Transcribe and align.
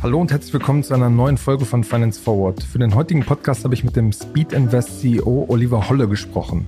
Hallo 0.00 0.20
und 0.20 0.30
herzlich 0.30 0.54
willkommen 0.54 0.82
zu 0.82 0.94
einer 0.94 1.10
neuen 1.10 1.36
Folge 1.36 1.66
von 1.66 1.84
Finance 1.84 2.18
Forward. 2.18 2.62
Für 2.62 2.78
den 2.78 2.94
heutigen 2.94 3.22
Podcast 3.22 3.64
habe 3.64 3.74
ich 3.74 3.84
mit 3.84 3.96
dem 3.96 4.12
Speed 4.12 4.54
Invest 4.54 5.00
CEO 5.00 5.44
Oliver 5.48 5.90
Holle 5.90 6.08
gesprochen. 6.08 6.66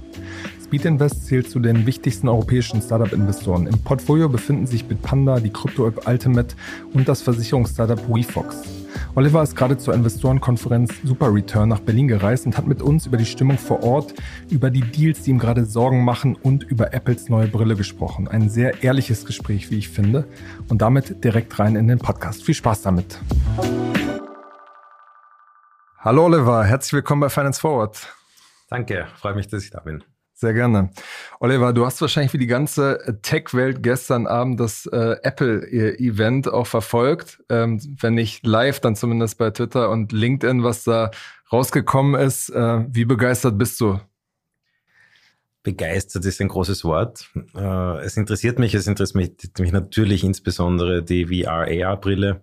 Speed 0.62 0.84
Invest 0.84 1.26
zählt 1.26 1.48
zu 1.48 1.60
den 1.60 1.86
wichtigsten 1.86 2.28
europäischen 2.28 2.82
Startup-Investoren. 2.82 3.66
Im 3.66 3.78
Portfolio 3.78 4.28
befinden 4.28 4.66
sich 4.66 4.84
Bitpanda, 4.84 5.40
die 5.40 5.50
Krypto-App 5.50 6.06
Ultimate 6.06 6.54
und 6.92 7.08
das 7.08 7.22
Versicherungsstartup 7.22 8.06
WeFox. 8.08 8.79
Oliver 9.16 9.42
ist 9.42 9.56
gerade 9.56 9.76
zur 9.76 9.92
Investorenkonferenz 9.94 10.94
Super 11.02 11.34
Return 11.34 11.68
nach 11.68 11.80
Berlin 11.80 12.06
gereist 12.06 12.46
und 12.46 12.56
hat 12.56 12.68
mit 12.68 12.80
uns 12.80 13.06
über 13.06 13.16
die 13.16 13.26
Stimmung 13.26 13.58
vor 13.58 13.82
Ort, 13.82 14.14
über 14.50 14.70
die 14.70 14.82
Deals, 14.82 15.22
die 15.22 15.30
ihm 15.30 15.40
gerade 15.40 15.64
Sorgen 15.64 16.04
machen 16.04 16.36
und 16.36 16.62
über 16.62 16.94
Apples 16.94 17.28
neue 17.28 17.48
Brille 17.48 17.74
gesprochen. 17.74 18.28
Ein 18.28 18.48
sehr 18.48 18.84
ehrliches 18.84 19.26
Gespräch, 19.26 19.70
wie 19.72 19.78
ich 19.78 19.88
finde. 19.88 20.28
Und 20.68 20.80
damit 20.80 21.24
direkt 21.24 21.58
rein 21.58 21.74
in 21.74 21.88
den 21.88 21.98
Podcast. 21.98 22.44
Viel 22.44 22.54
Spaß 22.54 22.82
damit. 22.82 23.18
Hallo 25.98 26.26
Oliver, 26.26 26.64
herzlich 26.64 26.92
willkommen 26.92 27.20
bei 27.20 27.28
Finance 27.28 27.60
Forward. 27.60 28.14
Danke, 28.68 29.08
freue 29.16 29.34
mich, 29.34 29.48
dass 29.48 29.64
ich 29.64 29.70
da 29.70 29.80
bin. 29.80 30.04
Sehr 30.40 30.54
gerne. 30.54 30.88
Oliver, 31.38 31.74
du 31.74 31.84
hast 31.84 32.00
wahrscheinlich 32.00 32.32
wie 32.32 32.38
die 32.38 32.46
ganze 32.46 32.98
äh, 33.04 33.12
Tech-Welt 33.20 33.82
gestern 33.82 34.26
Abend 34.26 34.58
das 34.58 34.86
äh, 34.86 35.16
Apple-Event 35.22 36.50
auch 36.50 36.66
verfolgt. 36.66 37.44
Ähm, 37.50 37.78
wenn 38.00 38.14
nicht 38.14 38.46
live, 38.46 38.80
dann 38.80 38.96
zumindest 38.96 39.36
bei 39.36 39.50
Twitter 39.50 39.90
und 39.90 40.12
LinkedIn, 40.12 40.64
was 40.64 40.84
da 40.84 41.10
rausgekommen 41.52 42.18
ist. 42.18 42.48
Äh, 42.48 42.86
wie 42.88 43.04
begeistert 43.04 43.58
bist 43.58 43.82
du? 43.82 44.00
Begeistert 45.62 46.24
ist 46.24 46.40
ein 46.40 46.48
großes 46.48 46.84
Wort. 46.84 47.28
Äh, 47.54 47.98
es 47.98 48.16
interessiert 48.16 48.58
mich, 48.58 48.74
es 48.74 48.86
interessiert 48.86 49.58
mich, 49.58 49.72
natürlich 49.72 50.24
insbesondere 50.24 51.02
die 51.02 51.26
VR-AR-Brille. 51.26 52.42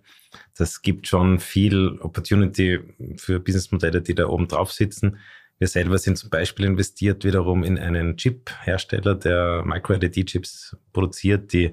Das 0.56 0.82
gibt 0.82 1.08
schon 1.08 1.40
viel 1.40 1.98
Opportunity 2.00 2.78
für 3.16 3.40
Businessmodelle, 3.40 4.02
die 4.02 4.14
da 4.14 4.28
oben 4.28 4.46
drauf 4.46 4.70
sitzen. 4.70 5.18
Wir 5.58 5.68
selber 5.68 5.98
sind 5.98 6.16
zum 6.16 6.30
Beispiel 6.30 6.66
investiert 6.66 7.24
wiederum 7.24 7.64
in 7.64 7.78
einen 7.78 8.16
Chip-Hersteller, 8.16 9.16
der 9.16 9.62
Micro-LED-Chips 9.64 10.76
produziert, 10.92 11.52
die 11.52 11.72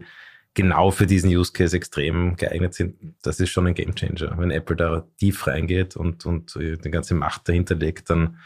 genau 0.55 0.89
für 0.89 1.05
diesen 1.05 1.29
Use 1.29 1.51
Case 1.53 1.75
extrem 1.75 2.35
geeignet 2.35 2.73
sind. 2.73 2.95
Das 3.21 3.39
ist 3.39 3.49
schon 3.49 3.67
ein 3.67 3.75
Game 3.75 3.93
Changer. 3.93 4.35
Wenn 4.37 4.51
Apple 4.51 4.75
da 4.75 5.07
tief 5.19 5.45
reingeht 5.45 5.95
und, 5.95 6.25
und 6.25 6.55
die 6.55 6.91
ganze 6.91 7.13
Macht 7.13 7.47
dahinter 7.47 7.75
legt, 7.75 8.09
dann 8.09 8.37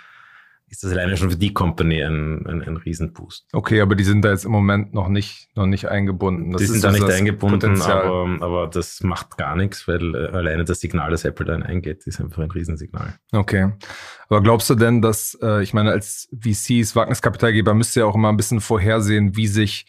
ist 0.69 0.83
das 0.83 0.91
alleine 0.91 1.17
schon 1.17 1.31
für 1.31 1.37
die 1.37 1.53
Company 1.53 2.03
ein, 2.03 2.45
ein, 2.45 2.61
ein 2.61 2.77
Riesenboost. 2.77 3.47
Okay, 3.53 3.81
aber 3.81 3.95
die 3.95 4.03
sind 4.03 4.23
da 4.23 4.31
jetzt 4.31 4.45
im 4.45 4.51
Moment 4.51 4.93
noch 4.93 5.07
nicht, 5.07 5.49
noch 5.55 5.65
nicht 5.65 5.87
eingebunden. 5.87 6.51
Das 6.51 6.61
die 6.61 6.67
sind 6.67 6.83
da 6.83 6.91
nicht 6.91 7.03
eingebunden, 7.03 7.81
aber, 7.81 8.37
aber 8.41 8.67
das 8.67 9.01
macht 9.01 9.37
gar 9.37 9.55
nichts, 9.55 9.87
weil 9.87 10.15
äh, 10.15 10.27
alleine 10.29 10.63
das 10.65 10.79
Signal, 10.79 11.11
das 11.11 11.25
Apple 11.25 11.45
da 11.45 11.55
eingeht, 11.55 12.05
ist 12.05 12.21
einfach 12.21 12.43
ein 12.43 12.51
Riesensignal. 12.51 13.15
Okay. 13.31 13.71
Aber 14.27 14.41
glaubst 14.41 14.69
du 14.69 14.75
denn, 14.75 15.01
dass, 15.01 15.37
äh, 15.41 15.63
ich 15.63 15.73
meine, 15.73 15.91
als 15.91 16.29
VCs, 16.39 16.95
Wagniskapitalgeber, 16.95 17.73
müsst 17.73 17.95
ihr 17.95 18.05
auch 18.05 18.15
immer 18.15 18.29
ein 18.29 18.37
bisschen 18.37 18.61
vorhersehen, 18.61 19.35
wie 19.35 19.47
sich 19.47 19.87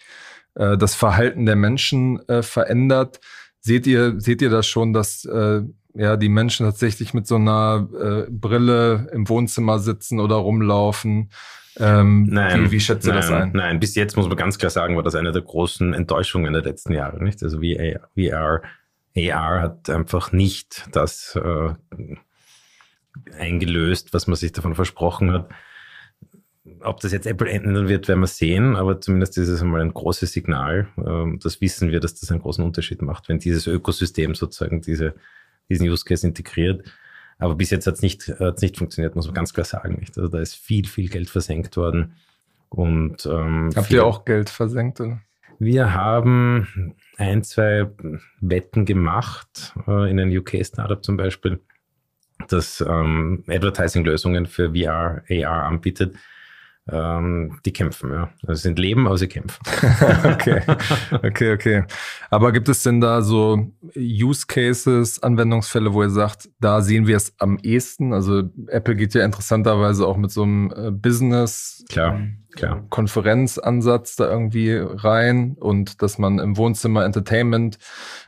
äh, 0.55 0.79
das 0.79 0.95
Verhalten 0.95 1.47
der 1.47 1.57
Menschen 1.57 2.21
verändert? 2.41 3.21
Seht 3.61 3.87
ihr, 3.87 4.19
seht 4.19 4.41
ihr 4.41 4.49
das 4.49 4.67
schon, 4.67 4.95
dass 4.95 5.27
äh, 5.27 5.63
ja, 5.95 6.17
die 6.17 6.29
Menschen 6.29 6.67
tatsächlich 6.67 7.15
mit 7.15 7.27
so 7.27 7.37
einer 7.37 7.89
äh, 7.93 8.31
Brille 8.31 9.09
im 9.13 9.29
Wohnzimmer 9.29 9.79
sitzen 9.79 10.21
oder 10.21 10.37
rumlaufen. 10.37 11.31
Ähm, 11.79 12.25
nein, 12.25 12.67
wie, 12.67 12.73
wie 12.73 12.81
schätzt 12.81 13.07
ihr 13.07 13.13
das 13.13 13.31
ein? 13.31 13.53
Nein, 13.55 13.81
bis 13.81 13.95
jetzt 13.95 14.17
muss 14.17 14.29
man 14.29 14.37
ganz 14.37 14.59
klar 14.59 14.71
sagen, 14.71 14.97
war 14.97 15.03
das 15.03 15.15
eine 15.15 15.33
der 15.33 15.43
großen 15.43 15.95
Enttäuschungen 15.95 16.53
der 16.53 16.63
letzten 16.63 16.93
Jahre. 16.93 17.23
Nicht? 17.23 17.43
Also 17.43 17.61
VR, 17.61 18.09
VR 18.15 18.63
AR 19.17 19.61
hat 19.61 19.91
einfach 19.91 20.33
nicht 20.33 20.87
das 20.93 21.37
äh, 21.37 21.75
eingelöst, 23.37 24.13
was 24.13 24.27
man 24.27 24.37
sich 24.37 24.53
davon 24.53 24.75
versprochen 24.75 25.33
hat. 25.33 25.49
Ob 26.83 27.01
das 27.01 27.13
jetzt 27.13 27.27
Apple 27.27 27.51
ändern 27.51 27.89
wird, 27.89 28.09
werden 28.09 28.21
wir 28.21 28.27
sehen, 28.27 28.77
aber 28.77 29.01
zumindest 29.01 29.37
ist 29.39 29.49
es 29.49 29.61
einmal 29.61 29.81
ein 29.81 29.93
großes 29.93 30.33
Signal. 30.33 30.89
Ähm, 30.99 31.39
das 31.43 31.61
wissen 31.61 31.91
wir, 31.91 32.01
dass 32.01 32.19
das 32.21 32.31
einen 32.31 32.41
großen 32.41 32.65
Unterschied 32.65 33.03
macht, 33.03 33.29
wenn 33.29 33.39
dieses 33.39 33.67
Ökosystem 33.67 34.35
sozusagen 34.35 34.81
diese 34.81 35.15
diesen 35.71 35.89
Use 35.89 36.05
Case 36.05 36.27
integriert. 36.27 36.85
Aber 37.39 37.55
bis 37.55 37.71
jetzt 37.71 37.87
hat 37.87 37.95
es 37.95 38.03
nicht, 38.03 38.29
hat's 38.39 38.61
nicht 38.61 38.77
funktioniert, 38.77 39.17
muss 39.17 39.27
man 39.27 39.35
ganz 39.35 39.55
klar 39.55 39.65
sagen. 39.65 39.97
Nicht? 39.99 40.17
Also 40.19 40.29
da 40.29 40.41
ist 40.41 40.55
viel, 40.55 40.87
viel 40.87 41.09
Geld 41.09 41.31
versenkt 41.31 41.77
worden. 41.77 42.17
Und, 42.69 43.27
ähm, 43.27 43.71
Habt 43.75 43.91
ihr 43.91 44.05
auch 44.05 44.25
Geld 44.25 44.51
versenkt? 44.51 45.01
Oder? 45.01 45.21
Wir 45.59 45.95
haben 45.95 46.95
ein, 47.17 47.43
zwei 47.43 47.91
Wetten 48.41 48.85
gemacht 48.85 49.75
äh, 49.87 50.11
in 50.11 50.21
einem 50.21 50.37
UK-Startup 50.39 51.03
zum 51.03 51.17
Beispiel, 51.17 51.61
das 52.49 52.81
ähm, 52.87 53.45
Advertising-Lösungen 53.47 54.47
für 54.47 54.73
VR, 54.75 55.23
AR 55.29 55.65
anbietet 55.65 56.15
ähm, 56.89 57.61
die 57.65 57.73
kämpfen, 57.73 58.11
ja. 58.13 58.31
Also 58.47 58.63
sind 58.63 58.79
Leben, 58.79 59.07
aber 59.07 59.19
sie 59.19 59.29
kämpfen. 59.29 59.61
okay, 60.25 60.63
okay, 61.23 61.53
okay. 61.53 61.85
Aber 62.31 62.53
gibt 62.53 62.69
es 62.69 62.83
denn 62.83 63.01
da 63.01 63.23
so 63.23 63.71
Use 63.97 64.47
Cases, 64.47 65.23
Anwendungsfälle, 65.23 65.93
wo 65.93 66.03
ihr 66.03 66.11
sagt, 66.11 66.49
da 66.59 66.81
sehen 66.81 67.07
wir 67.07 67.17
es 67.17 67.35
am 67.39 67.59
ehesten? 67.63 68.13
Also 68.13 68.45
Apple 68.69 68.97
geht 68.97 69.15
ja 69.15 69.25
interessanterweise 69.25 70.07
auch 70.07 70.17
mit 70.17 70.31
so 70.31 70.43
einem 70.43 70.73
äh, 70.75 70.91
Business 70.91 71.85
klar, 71.89 72.21
klar. 72.57 72.85
Konferenzansatz 72.89 74.17
da 74.17 74.31
irgendwie 74.31 74.75
rein 74.75 75.57
und 75.61 76.03
dass 76.03 76.19
man 76.19 76.39
im 76.39 76.57
Wohnzimmer 76.57 77.05
Entertainment, 77.05 77.79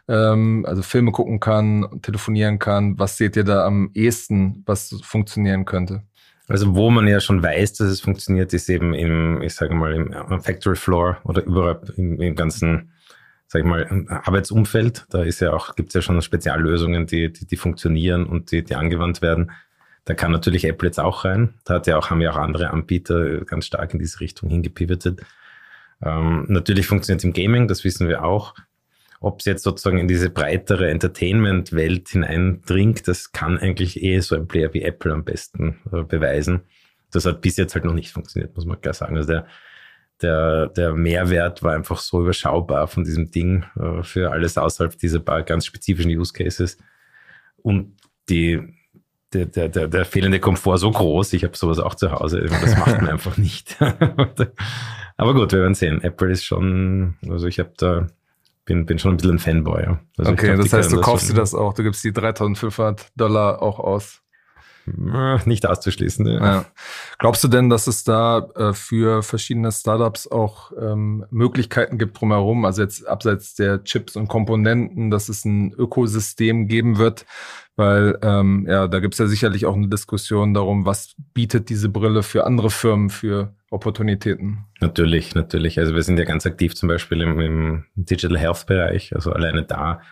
ähm, 0.08 0.64
also 0.68 0.82
Filme 0.82 1.10
gucken 1.10 1.40
kann, 1.40 2.00
telefonieren 2.02 2.58
kann. 2.58 2.98
Was 2.98 3.16
seht 3.16 3.34
ihr 3.34 3.44
da 3.44 3.64
am 3.66 3.90
ehesten, 3.94 4.62
was 4.66 5.00
funktionieren 5.02 5.64
könnte? 5.64 6.02
Also 6.48 6.74
wo 6.74 6.90
man 6.90 7.06
ja 7.06 7.20
schon 7.20 7.42
weiß, 7.42 7.74
dass 7.74 7.88
es 7.88 8.00
funktioniert, 8.00 8.52
ist 8.52 8.68
eben 8.68 8.94
im, 8.94 9.42
ich 9.42 9.54
sage 9.54 9.74
mal, 9.74 9.92
im 9.94 10.42
Factory 10.42 10.76
Floor 10.76 11.18
oder 11.24 11.44
überall 11.44 11.80
im, 11.96 12.20
im 12.20 12.34
ganzen, 12.34 12.92
sag 13.46 13.60
ich 13.60 13.66
mal, 13.66 14.06
Arbeitsumfeld. 14.08 15.06
Da 15.10 15.22
ist 15.22 15.40
ja 15.40 15.52
auch, 15.52 15.76
gibt 15.76 15.90
es 15.90 15.94
ja 15.94 16.02
schon 16.02 16.20
Speziallösungen, 16.20 17.06
die, 17.06 17.32
die, 17.32 17.46
die 17.46 17.56
funktionieren 17.56 18.26
und 18.26 18.50
die, 18.50 18.64
die 18.64 18.74
angewandt 18.74 19.22
werden. 19.22 19.52
Da 20.04 20.14
kann 20.14 20.32
natürlich 20.32 20.64
Apple 20.64 20.88
jetzt 20.88 20.98
auch 20.98 21.24
rein. 21.24 21.54
Da 21.64 21.74
hat 21.74 21.86
ja 21.86 21.96
auch, 21.96 22.10
haben 22.10 22.20
ja 22.20 22.32
auch 22.32 22.36
andere 22.36 22.70
Anbieter 22.70 23.44
ganz 23.44 23.66
stark 23.66 23.92
in 23.94 24.00
diese 24.00 24.18
Richtung 24.18 24.50
hingepivotet. 24.50 25.22
Ähm, 26.02 26.46
natürlich 26.48 26.88
funktioniert 26.88 27.22
im 27.22 27.32
Gaming, 27.32 27.68
das 27.68 27.84
wissen 27.84 28.08
wir 28.08 28.24
auch. 28.24 28.54
Ob 29.22 29.38
es 29.38 29.44
jetzt 29.44 29.62
sozusagen 29.62 29.98
in 29.98 30.08
diese 30.08 30.30
breitere 30.30 30.90
Entertainment-Welt 30.90 32.08
hineindringt, 32.08 33.06
das 33.06 33.30
kann 33.30 33.56
eigentlich 33.56 34.02
eh 34.02 34.18
so 34.18 34.34
ein 34.34 34.48
Player 34.48 34.74
wie 34.74 34.82
Apple 34.82 35.12
am 35.12 35.22
besten 35.22 35.78
äh, 35.92 36.02
beweisen. 36.02 36.62
Das 37.12 37.24
hat 37.24 37.40
bis 37.40 37.56
jetzt 37.56 37.76
halt 37.76 37.84
noch 37.84 37.94
nicht 37.94 38.10
funktioniert, 38.10 38.56
muss 38.56 38.66
man 38.66 38.80
klar 38.80 38.94
sagen. 38.94 39.16
Also 39.16 39.28
der, 39.28 39.46
der, 40.22 40.66
der 40.70 40.94
Mehrwert 40.94 41.62
war 41.62 41.72
einfach 41.74 41.98
so 41.98 42.20
überschaubar 42.20 42.88
von 42.88 43.04
diesem 43.04 43.30
Ding 43.30 43.64
äh, 43.78 44.02
für 44.02 44.32
alles 44.32 44.58
außerhalb 44.58 44.98
dieser 44.98 45.20
paar 45.20 45.44
ganz 45.44 45.66
spezifischen 45.66 46.10
Use 46.10 46.32
Cases. 46.32 46.76
Und 47.58 47.94
die, 48.28 48.60
der, 49.32 49.46
der, 49.46 49.68
der, 49.68 49.86
der 49.86 50.04
fehlende 50.04 50.40
Komfort 50.40 50.78
so 50.78 50.90
groß, 50.90 51.32
ich 51.34 51.44
habe 51.44 51.56
sowas 51.56 51.78
auch 51.78 51.94
zu 51.94 52.10
Hause, 52.10 52.40
das 52.42 52.76
macht 52.76 53.00
man 53.00 53.08
einfach 53.10 53.36
nicht. 53.36 53.76
Aber 55.16 55.34
gut, 55.34 55.52
wir 55.52 55.60
werden 55.60 55.74
sehen. 55.74 56.02
Apple 56.02 56.32
ist 56.32 56.42
schon, 56.44 57.14
also 57.28 57.46
ich 57.46 57.60
habe 57.60 57.72
da 57.76 58.08
bin, 58.64 58.86
bin 58.86 58.98
schon 58.98 59.14
ein 59.14 59.16
bisschen 59.16 59.36
ein 59.36 59.38
Fanboy. 59.38 59.82
Ja. 59.82 60.00
Also 60.18 60.32
okay, 60.32 60.54
glaub, 60.54 60.62
das 60.62 60.72
heißt, 60.72 60.92
du 60.92 61.00
kaufst 61.00 61.30
dir 61.30 61.34
das 61.34 61.54
auch, 61.54 61.74
du 61.74 61.82
gibst 61.82 62.04
die 62.04 62.12
3500 62.12 63.08
Dollar 63.16 63.62
auch 63.62 63.78
aus. 63.78 64.22
Nicht 65.44 65.66
auszuschließen. 65.66 66.26
Ja. 66.26 66.44
ja. 66.44 66.64
Glaubst 67.18 67.44
du 67.44 67.48
denn, 67.48 67.70
dass 67.70 67.86
es 67.86 68.02
da 68.02 68.48
äh, 68.56 68.72
für 68.72 69.22
verschiedene 69.22 69.70
Startups 69.70 70.26
auch 70.26 70.72
ähm, 70.76 71.24
Möglichkeiten 71.30 71.98
gibt 71.98 72.20
drumherum, 72.20 72.64
also 72.64 72.82
jetzt 72.82 73.06
abseits 73.06 73.54
der 73.54 73.84
Chips 73.84 74.16
und 74.16 74.26
Komponenten, 74.26 75.10
dass 75.10 75.28
es 75.28 75.44
ein 75.44 75.72
Ökosystem 75.72 76.66
geben 76.66 76.98
wird, 76.98 77.26
weil 77.76 78.18
ähm, 78.22 78.66
ja, 78.68 78.86
da 78.86 79.00
gibt 79.00 79.14
es 79.14 79.18
ja 79.18 79.26
sicherlich 79.26 79.64
auch 79.66 79.74
eine 79.74 79.88
Diskussion 79.88 80.52
darum, 80.52 80.84
was 80.84 81.14
bietet 81.32 81.70
diese 81.70 81.88
Brille 81.88 82.22
für 82.22 82.44
andere 82.44 82.70
Firmen 82.70 83.08
für 83.08 83.54
Opportunitäten. 83.70 84.66
Natürlich, 84.80 85.34
natürlich. 85.34 85.78
Also 85.78 85.94
wir 85.94 86.02
sind 86.02 86.18
ja 86.18 86.26
ganz 86.26 86.44
aktiv 86.44 86.74
zum 86.74 86.88
Beispiel 86.88 87.22
im, 87.22 87.40
im 87.40 87.84
Digital 87.94 88.38
Health 88.38 88.66
Bereich. 88.66 89.14
Also 89.14 89.32
alleine 89.32 89.62
da 89.62 90.02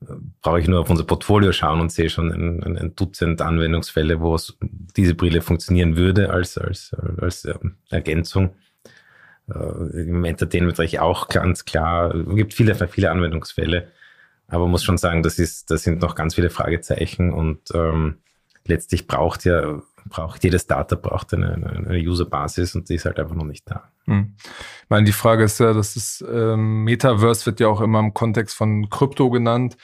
äh, 0.00 0.14
brauche 0.42 0.58
ich 0.58 0.66
nur 0.66 0.80
auf 0.80 0.90
unser 0.90 1.04
Portfolio 1.04 1.52
schauen 1.52 1.80
und 1.80 1.92
sehe 1.92 2.10
schon 2.10 2.32
ein, 2.32 2.62
ein, 2.64 2.76
ein 2.76 2.96
Dutzend 2.96 3.40
Anwendungsfälle, 3.40 4.20
wo 4.20 4.36
diese 4.96 5.14
Brille 5.14 5.42
funktionieren 5.42 5.96
würde 5.96 6.30
als, 6.30 6.58
als, 6.58 6.94
als 7.20 7.44
ähm, 7.44 7.76
Ergänzung. 7.90 8.56
Äh, 9.48 10.02
Im 10.02 10.24
Entertainment-Bereich 10.24 10.98
auch 10.98 11.28
ganz 11.28 11.64
klar. 11.64 12.12
Es 12.12 12.34
gibt 12.34 12.54
viele, 12.54 12.74
viele 12.88 13.12
Anwendungsfälle. 13.12 13.92
Aber 14.48 14.68
muss 14.68 14.84
schon 14.84 14.98
sagen, 14.98 15.22
das 15.22 15.38
ist, 15.38 15.70
das 15.70 15.82
sind 15.82 16.00
noch 16.00 16.14
ganz 16.14 16.34
viele 16.34 16.50
Fragezeichen 16.50 17.32
und 17.32 17.60
ähm, 17.74 18.18
letztlich 18.64 19.06
braucht 19.06 19.44
ja, 19.44 19.80
braucht 20.08 20.44
jedes 20.44 20.62
Startup 20.62 21.00
braucht 21.00 21.34
eine, 21.34 21.54
eine 21.54 21.98
Userbasis 21.98 22.74
und 22.74 22.88
die 22.88 22.94
ist 22.94 23.04
halt 23.04 23.18
einfach 23.18 23.34
noch 23.34 23.44
nicht 23.44 23.68
da. 23.68 23.90
Hm. 24.04 24.34
Ich 24.38 24.90
meine, 24.90 25.04
die 25.04 25.12
Frage 25.12 25.44
ist 25.44 25.58
ja, 25.58 25.72
das 25.72 25.96
ist, 25.96 26.24
ähm, 26.30 26.84
Metaverse 26.84 27.46
wird 27.46 27.60
ja 27.60 27.68
auch 27.68 27.80
immer 27.80 27.98
im 27.98 28.14
Kontext 28.14 28.56
von 28.56 28.88
Krypto 28.88 29.30
genannt. 29.30 29.76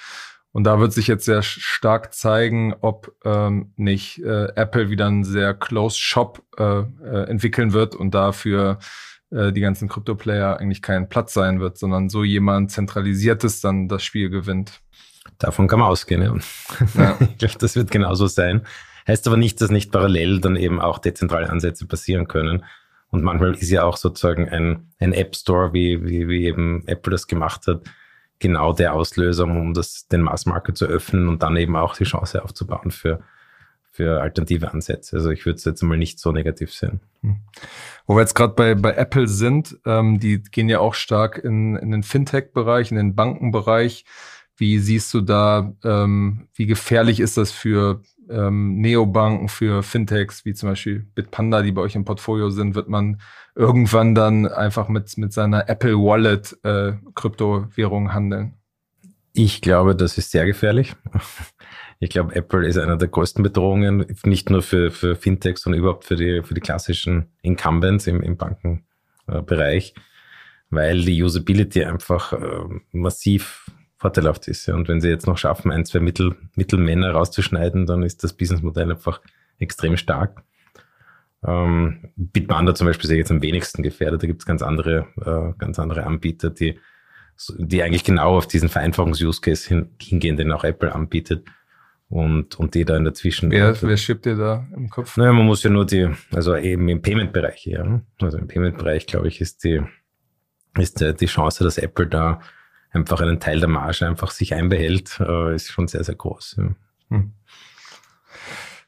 Und 0.52 0.64
da 0.64 0.78
wird 0.78 0.92
sich 0.92 1.06
jetzt 1.06 1.24
sehr 1.24 1.42
stark 1.42 2.12
zeigen, 2.12 2.74
ob 2.82 3.14
ähm, 3.24 3.72
nicht 3.76 4.18
äh, 4.18 4.48
Apple 4.54 4.90
wieder 4.90 5.06
einen 5.06 5.24
sehr 5.24 5.54
Closed 5.54 5.98
Shop 5.98 6.42
äh, 6.58 6.80
äh, 6.80 7.28
entwickeln 7.28 7.72
wird 7.72 7.94
und 7.94 8.12
dafür 8.14 8.78
die 9.32 9.60
ganzen 9.60 9.88
Krypto-Player 9.88 10.58
eigentlich 10.58 10.82
kein 10.82 11.08
Platz 11.08 11.32
sein 11.32 11.60
wird, 11.60 11.78
sondern 11.78 12.08
so 12.08 12.22
jemand 12.22 12.70
zentralisiertes 12.70 13.60
dann 13.60 13.88
das 13.88 14.02
Spiel 14.02 14.28
gewinnt. 14.28 14.80
Davon 15.38 15.68
kann 15.68 15.80
man 15.80 15.88
ausgehen, 15.88 16.22
ja. 16.22 16.34
ja. 17.02 17.16
ich 17.20 17.38
glaube, 17.38 17.58
das 17.58 17.76
wird 17.76 17.90
genauso 17.90 18.26
sein. 18.26 18.62
Heißt 19.06 19.26
aber 19.26 19.36
nicht, 19.36 19.60
dass 19.60 19.70
nicht 19.70 19.90
parallel 19.90 20.40
dann 20.40 20.56
eben 20.56 20.80
auch 20.80 20.98
dezentrale 20.98 21.50
Ansätze 21.50 21.86
passieren 21.86 22.28
können. 22.28 22.64
Und 23.10 23.22
manchmal 23.22 23.54
ist 23.54 23.70
ja 23.70 23.84
auch 23.84 23.96
sozusagen 23.96 24.48
ein, 24.48 24.92
ein 24.98 25.12
App 25.12 25.34
Store, 25.34 25.72
wie, 25.72 26.04
wie, 26.04 26.28
wie 26.28 26.44
eben 26.46 26.86
Apple 26.86 27.10
das 27.10 27.26
gemacht 27.26 27.66
hat, 27.66 27.82
genau 28.38 28.72
der 28.72 28.94
Auslöser, 28.94 29.44
um 29.44 29.74
das, 29.74 30.08
den 30.08 30.22
Massmarket 30.22 30.76
zu 30.76 30.86
öffnen 30.86 31.28
und 31.28 31.42
dann 31.42 31.56
eben 31.56 31.76
auch 31.76 31.96
die 31.96 32.04
Chance 32.04 32.42
aufzubauen 32.42 32.90
für, 32.90 33.20
für 33.92 34.22
alternative 34.22 34.72
Ansätze. 34.72 35.16
Also 35.16 35.30
ich 35.30 35.44
würde 35.44 35.58
es 35.58 35.64
jetzt 35.64 35.82
mal 35.82 35.98
nicht 35.98 36.18
so 36.18 36.32
negativ 36.32 36.72
sehen. 36.72 37.00
Hm. 37.20 37.36
Wo 38.06 38.16
wir 38.16 38.22
jetzt 38.22 38.34
gerade 38.34 38.54
bei, 38.54 38.74
bei 38.74 38.94
Apple 38.94 39.28
sind, 39.28 39.78
ähm, 39.84 40.18
die 40.18 40.42
gehen 40.42 40.70
ja 40.70 40.80
auch 40.80 40.94
stark 40.94 41.38
in, 41.38 41.76
in 41.76 41.90
den 41.90 42.02
Fintech-Bereich, 42.02 42.90
in 42.90 42.96
den 42.96 43.14
Bankenbereich. 43.14 44.06
Wie 44.56 44.78
siehst 44.78 45.12
du 45.12 45.20
da, 45.20 45.74
ähm, 45.84 46.48
wie 46.54 46.66
gefährlich 46.66 47.20
ist 47.20 47.36
das 47.36 47.52
für 47.52 48.02
ähm, 48.30 48.80
Neobanken, 48.80 49.48
für 49.48 49.82
Fintechs, 49.82 50.46
wie 50.46 50.54
zum 50.54 50.70
Beispiel 50.70 51.06
Bitpanda, 51.14 51.60
die 51.60 51.72
bei 51.72 51.82
euch 51.82 51.94
im 51.94 52.06
Portfolio 52.06 52.48
sind, 52.48 52.74
wird 52.74 52.88
man 52.88 53.20
irgendwann 53.54 54.14
dann 54.14 54.46
einfach 54.46 54.88
mit, 54.88 55.18
mit 55.18 55.34
seiner 55.34 55.68
Apple 55.68 55.96
Wallet 55.98 56.56
äh, 56.62 56.94
Kryptowährung 57.14 58.14
handeln? 58.14 58.54
Ich 59.34 59.60
glaube, 59.60 59.94
das 59.94 60.16
ist 60.16 60.30
sehr 60.30 60.46
gefährlich. 60.46 60.94
Ich 62.02 62.10
glaube, 62.10 62.34
Apple 62.34 62.66
ist 62.66 62.78
einer 62.78 62.96
der 62.96 63.06
größten 63.06 63.44
Bedrohungen, 63.44 64.04
nicht 64.24 64.50
nur 64.50 64.62
für, 64.62 64.90
für 64.90 65.14
Fintechs, 65.14 65.62
sondern 65.62 65.78
überhaupt 65.78 66.04
für 66.04 66.16
die, 66.16 66.42
für 66.42 66.52
die 66.52 66.60
klassischen 66.60 67.28
Incumbents 67.42 68.08
im, 68.08 68.24
im 68.24 68.36
Bankenbereich, 68.36 69.94
weil 70.68 71.02
die 71.02 71.22
Usability 71.22 71.84
einfach 71.84 72.32
äh, 72.32 72.64
massiv 72.90 73.70
vorteilhaft 73.98 74.48
ist. 74.48 74.68
Und 74.68 74.88
wenn 74.88 75.00
sie 75.00 75.10
jetzt 75.10 75.28
noch 75.28 75.38
schaffen, 75.38 75.70
ein, 75.70 75.84
zwei 75.84 76.00
Mittel, 76.00 76.34
Mittelmänner 76.56 77.12
rauszuschneiden, 77.12 77.86
dann 77.86 78.02
ist 78.02 78.24
das 78.24 78.32
Businessmodell 78.32 78.90
einfach 78.90 79.20
extrem 79.60 79.96
stark. 79.96 80.42
Ähm, 81.46 82.10
Bitpanda 82.16 82.74
zum 82.74 82.88
Beispiel 82.88 83.04
ist 83.04 83.12
ja 83.12 83.18
jetzt 83.18 83.30
am 83.30 83.42
wenigsten 83.42 83.84
gefährdet. 83.84 84.24
Da 84.24 84.26
gibt 84.26 84.42
es 84.42 84.46
ganz 84.46 84.60
andere, 84.62 85.06
äh, 85.24 85.56
ganz 85.56 85.78
andere 85.78 86.02
Anbieter, 86.02 86.50
die, 86.50 86.80
die 87.58 87.80
eigentlich 87.80 88.02
genau 88.02 88.38
auf 88.38 88.48
diesen 88.48 88.68
Vereinfachungs-Use-Case 88.68 89.68
hin, 89.68 89.90
hingehen, 90.00 90.36
den 90.36 90.50
auch 90.50 90.64
Apple 90.64 90.92
anbietet. 90.92 91.46
Und, 92.12 92.58
und 92.58 92.74
die 92.74 92.84
da 92.84 92.94
in 92.98 93.04
dazwischen. 93.04 93.50
Wer, 93.50 93.74
wer 93.80 93.96
schiebt 93.96 94.26
dir 94.26 94.36
da 94.36 94.66
im 94.76 94.90
Kopf? 94.90 95.16
Naja, 95.16 95.32
man 95.32 95.46
muss 95.46 95.62
ja 95.62 95.70
nur 95.70 95.86
die, 95.86 96.10
also 96.30 96.54
eben 96.54 96.86
im 96.90 97.00
Payment-Bereich, 97.00 97.64
ja. 97.64 98.02
Also 98.20 98.36
im 98.36 98.48
Payment-Bereich, 98.48 99.06
glaube 99.06 99.28
ich, 99.28 99.40
ist 99.40 99.64
die, 99.64 99.80
ist 100.76 101.00
die 101.00 101.26
Chance, 101.26 101.64
dass 101.64 101.78
Apple 101.78 102.08
da 102.08 102.40
einfach 102.90 103.22
einen 103.22 103.40
Teil 103.40 103.60
der 103.60 103.70
Marge 103.70 104.06
einfach 104.06 104.30
sich 104.30 104.52
einbehält, 104.52 105.20
äh, 105.20 105.54
ist 105.54 105.72
schon 105.72 105.88
sehr, 105.88 106.04
sehr 106.04 106.16
groß. 106.16 106.56
Ja. 106.58 106.74
Hm. 107.08 107.32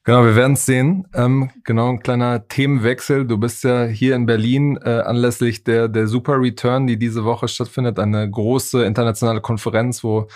Genau, 0.05 0.23
wir 0.23 0.37
werden 0.37 0.53
es 0.53 0.67
sehen. 0.67 1.06
Ähm, 1.15 1.50
genau, 1.65 1.88
ein 1.88 2.00
kleiner 2.00 2.47
Themenwechsel. 2.47 3.26
Du 3.26 3.38
bist 3.38 3.65
ja 3.65 3.85
hier 3.85 4.17
in 4.17 4.26
Berlin 4.26 4.79
äh, 4.85 5.00
anlässlich 5.00 5.65
der, 5.65 5.88
der 5.88 6.09
Super 6.09 6.38
Return, 6.38 6.87
die 6.87 6.99
diese 6.99 7.25
Woche 7.25 7.49
stattfindet, 7.49 7.99
eine 7.99 8.31
große 8.31 8.85
internationale 8.85 9.41
Konferenz, 9.41 10.05
wo 10.05 10.29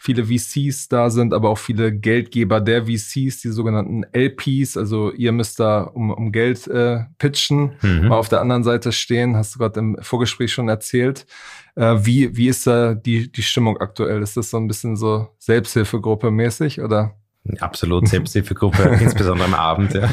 viele 0.00 0.26
VCs 0.26 0.88
da 0.88 1.10
sind, 1.10 1.34
aber 1.34 1.50
auch 1.50 1.58
viele 1.58 1.92
Geldgeber 1.92 2.60
der 2.60 2.86
VCs, 2.86 3.40
die 3.42 3.48
sogenannten 3.48 4.04
LPs. 4.12 4.76
Also 4.76 5.12
ihr 5.12 5.32
müsst 5.32 5.58
da 5.58 5.82
um, 5.82 6.10
um 6.10 6.30
Geld 6.30 6.68
äh, 6.68 7.00
pitchen, 7.18 7.74
mhm. 7.82 8.08
mal 8.08 8.16
auf 8.16 8.28
der 8.28 8.40
anderen 8.40 8.62
Seite 8.62 8.92
stehen, 8.92 9.36
hast 9.36 9.56
du 9.56 9.58
gerade 9.58 9.80
im 9.80 9.98
Vorgespräch 10.00 10.52
schon 10.52 10.68
erzählt. 10.68 11.26
Äh, 11.74 11.96
wie, 11.98 12.36
wie 12.36 12.46
ist 12.46 12.66
da 12.66 12.94
die, 12.94 13.30
die 13.30 13.42
Stimmung 13.42 13.78
aktuell? 13.78 14.22
Ist 14.22 14.36
das 14.36 14.50
so 14.50 14.56
ein 14.56 14.68
bisschen 14.68 14.96
so 14.96 15.28
Selbsthilfegruppe 15.38 16.30
mäßig 16.30 16.80
oder? 16.80 17.16
Absolut 17.58 18.06
Selbsthilfegruppe, 18.08 18.98
insbesondere 19.00 19.48
am 19.48 19.54
Abend, 19.54 19.94
ja. 19.94 20.08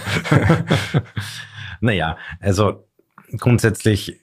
naja, 1.80 2.18
also 2.40 2.88
grundsätzlich 3.38 4.20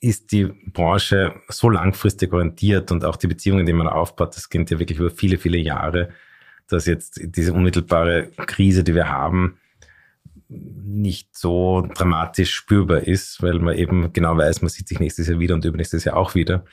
ist 0.00 0.32
die 0.32 0.44
Branche 0.44 1.34
so 1.48 1.68
langfristig 1.70 2.32
orientiert 2.32 2.92
und 2.92 3.04
auch 3.04 3.16
die 3.16 3.26
Beziehungen, 3.26 3.66
die 3.66 3.72
man 3.72 3.88
aufbaut, 3.88 4.36
das 4.36 4.48
geht 4.48 4.70
ja 4.70 4.78
wirklich 4.78 4.98
über 4.98 5.10
viele, 5.10 5.38
viele 5.38 5.58
Jahre, 5.58 6.10
dass 6.68 6.86
jetzt 6.86 7.20
diese 7.22 7.52
unmittelbare 7.52 8.30
Krise, 8.46 8.84
die 8.84 8.94
wir 8.94 9.08
haben, 9.08 9.58
nicht 10.48 11.36
so 11.36 11.86
dramatisch 11.94 12.54
spürbar 12.54 13.00
ist, 13.00 13.42
weil 13.42 13.58
man 13.58 13.76
eben 13.76 14.12
genau 14.12 14.36
weiß, 14.36 14.62
man 14.62 14.70
sieht 14.70 14.88
sich 14.88 15.00
nächstes 15.00 15.28
Jahr 15.28 15.40
wieder 15.40 15.54
und 15.54 15.64
übernächstes 15.64 16.04
Jahr 16.04 16.16
auch 16.16 16.34
wieder. 16.34 16.64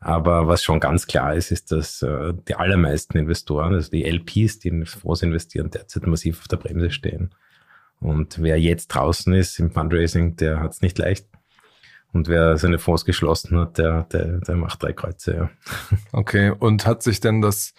Aber 0.00 0.48
was 0.48 0.64
schon 0.64 0.80
ganz 0.80 1.06
klar 1.06 1.34
ist, 1.34 1.52
ist, 1.52 1.70
dass 1.70 2.02
äh, 2.02 2.32
die 2.48 2.54
allermeisten 2.54 3.18
Investoren, 3.18 3.74
also 3.74 3.90
die 3.90 4.04
LPs, 4.04 4.58
die 4.58 4.68
in 4.68 4.86
Fonds 4.86 5.22
investieren, 5.22 5.70
derzeit 5.70 6.06
massiv 6.06 6.40
auf 6.40 6.48
der 6.48 6.56
Bremse 6.56 6.90
stehen. 6.90 7.34
Und 8.00 8.42
wer 8.42 8.58
jetzt 8.58 8.88
draußen 8.88 9.32
ist 9.32 9.60
im 9.60 9.70
Fundraising, 9.70 10.34
der 10.36 10.58
hat 10.58 10.72
es 10.72 10.82
nicht 10.82 10.98
leicht. 10.98 11.26
Und 12.12 12.28
wer 12.28 12.58
seine 12.58 12.78
Fonds 12.78 13.04
geschlossen 13.04 13.58
hat, 13.58 13.78
der, 13.78 14.04
der, 14.04 14.38
der 14.40 14.56
macht 14.56 14.82
drei 14.82 14.92
Kreuze, 14.92 15.34
ja. 15.34 15.50
Okay, 16.12 16.50
und 16.50 16.86
hat 16.86 17.02
sich 17.02 17.20
denn 17.20 17.40
das, 17.40 17.72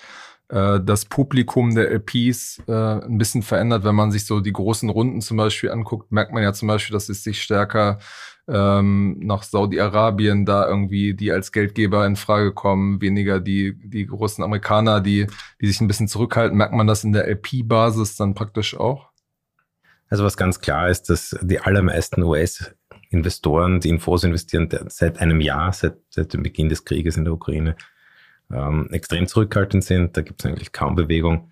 äh, 0.49 0.79
das 0.79 1.05
Publikum 1.05 1.75
der 1.75 1.91
LPs 1.91 2.61
äh, 2.67 2.71
ein 2.71 3.17
bisschen 3.17 3.43
verändert, 3.43 3.83
wenn 3.83 3.95
man 3.95 4.11
sich 4.11 4.25
so 4.25 4.39
die 4.39 4.53
großen 4.53 4.89
Runden 4.89 5.21
zum 5.21 5.37
Beispiel 5.37 5.71
anguckt, 5.71 6.11
merkt 6.11 6.33
man 6.33 6.41
ja 6.41 6.53
zum 6.53 6.67
Beispiel, 6.67 6.93
dass 6.93 7.09
es 7.09 7.23
sich 7.23 7.41
stärker 7.41 7.99
ähm, 8.47 9.19
nach 9.19 9.43
Saudi-Arabien 9.43 10.45
da 10.45 10.67
irgendwie, 10.67 11.13
die 11.13 11.31
als 11.31 11.51
Geldgeber 11.51 12.05
in 12.05 12.15
Frage 12.15 12.53
kommen, 12.53 13.01
weniger 13.01 13.39
die, 13.39 13.79
die 13.79 14.05
großen 14.05 14.43
Amerikaner, 14.43 14.99
die, 14.99 15.27
die 15.61 15.67
sich 15.67 15.79
ein 15.79 15.87
bisschen 15.87 16.07
zurückhalten. 16.07 16.57
Merkt 16.57 16.73
man 16.73 16.87
das 16.87 17.03
in 17.03 17.13
der 17.13 17.27
LP-Basis 17.27 18.17
dann 18.17 18.33
praktisch 18.33 18.75
auch? 18.77 19.09
Also 20.09 20.25
was 20.25 20.37
ganz 20.37 20.59
klar 20.59 20.89
ist, 20.89 21.09
dass 21.09 21.35
die 21.41 21.59
allermeisten 21.59 22.21
US-Investoren, 23.13 23.79
die 23.79 23.89
in 23.89 23.99
Fonds 23.99 24.23
investieren, 24.23 24.69
seit 24.87 25.19
einem 25.19 25.39
Jahr, 25.39 25.71
seit, 25.71 25.97
seit 26.09 26.33
dem 26.33 26.43
Beginn 26.43 26.69
des 26.69 26.83
Krieges 26.85 27.17
in 27.17 27.25
der 27.25 27.33
Ukraine, 27.33 27.75
ähm, 28.51 28.89
extrem 28.91 29.27
zurückhaltend 29.27 29.83
sind. 29.83 30.17
Da 30.17 30.21
gibt 30.21 30.41
es 30.41 30.45
eigentlich 30.45 30.71
kaum 30.71 30.95
Bewegung. 30.95 31.49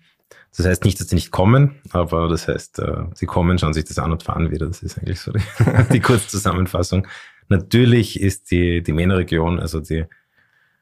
Das 0.54 0.66
heißt 0.66 0.84
nicht, 0.84 1.00
dass 1.00 1.08
sie 1.08 1.14
nicht 1.14 1.30
kommen, 1.30 1.80
aber 1.90 2.28
das 2.28 2.46
heißt, 2.46 2.78
äh, 2.80 3.04
sie 3.14 3.26
kommen, 3.26 3.58
schauen 3.58 3.72
sich 3.72 3.84
das 3.84 3.98
an 3.98 4.12
und 4.12 4.22
fahren 4.22 4.50
wieder. 4.50 4.66
Das 4.66 4.82
ist 4.82 4.98
eigentlich 4.98 5.20
so 5.20 5.32
die, 5.32 5.40
die 5.92 6.00
Kurzzusammenfassung. 6.00 7.06
Natürlich 7.48 8.20
ist 8.20 8.50
die, 8.50 8.82
die 8.82 8.92
MENA-Region, 8.92 9.60
also 9.60 9.80
die, 9.80 10.04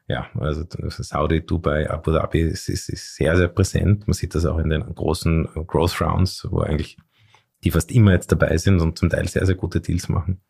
ja, 0.07 0.29
also 0.37 0.65
Saudi, 0.89 1.45
Dubai, 1.45 1.89
Abu 1.89 2.11
Dhabi 2.11 2.41
ist, 2.41 2.67
ist, 2.67 2.89
ist 2.89 3.15
sehr, 3.15 3.37
sehr 3.37 3.47
präsent. 3.47 4.07
Man 4.07 4.13
sieht 4.13 4.35
das 4.35 4.45
auch 4.45 4.57
in 4.57 4.69
den 4.69 4.81
großen 4.93 5.47
Growth 5.67 6.01
Rounds, 6.01 6.45
wo 6.49 6.59
eigentlich 6.59 6.97
die 7.63 7.71
fast 7.71 7.91
immer 7.91 8.11
jetzt 8.11 8.31
dabei 8.31 8.57
sind 8.57 8.81
und 8.81 8.97
zum 8.97 9.09
Teil 9.09 9.27
sehr, 9.27 9.45
sehr 9.45 9.55
gute 9.55 9.79
Deals 9.79 10.09
machen. 10.09 10.41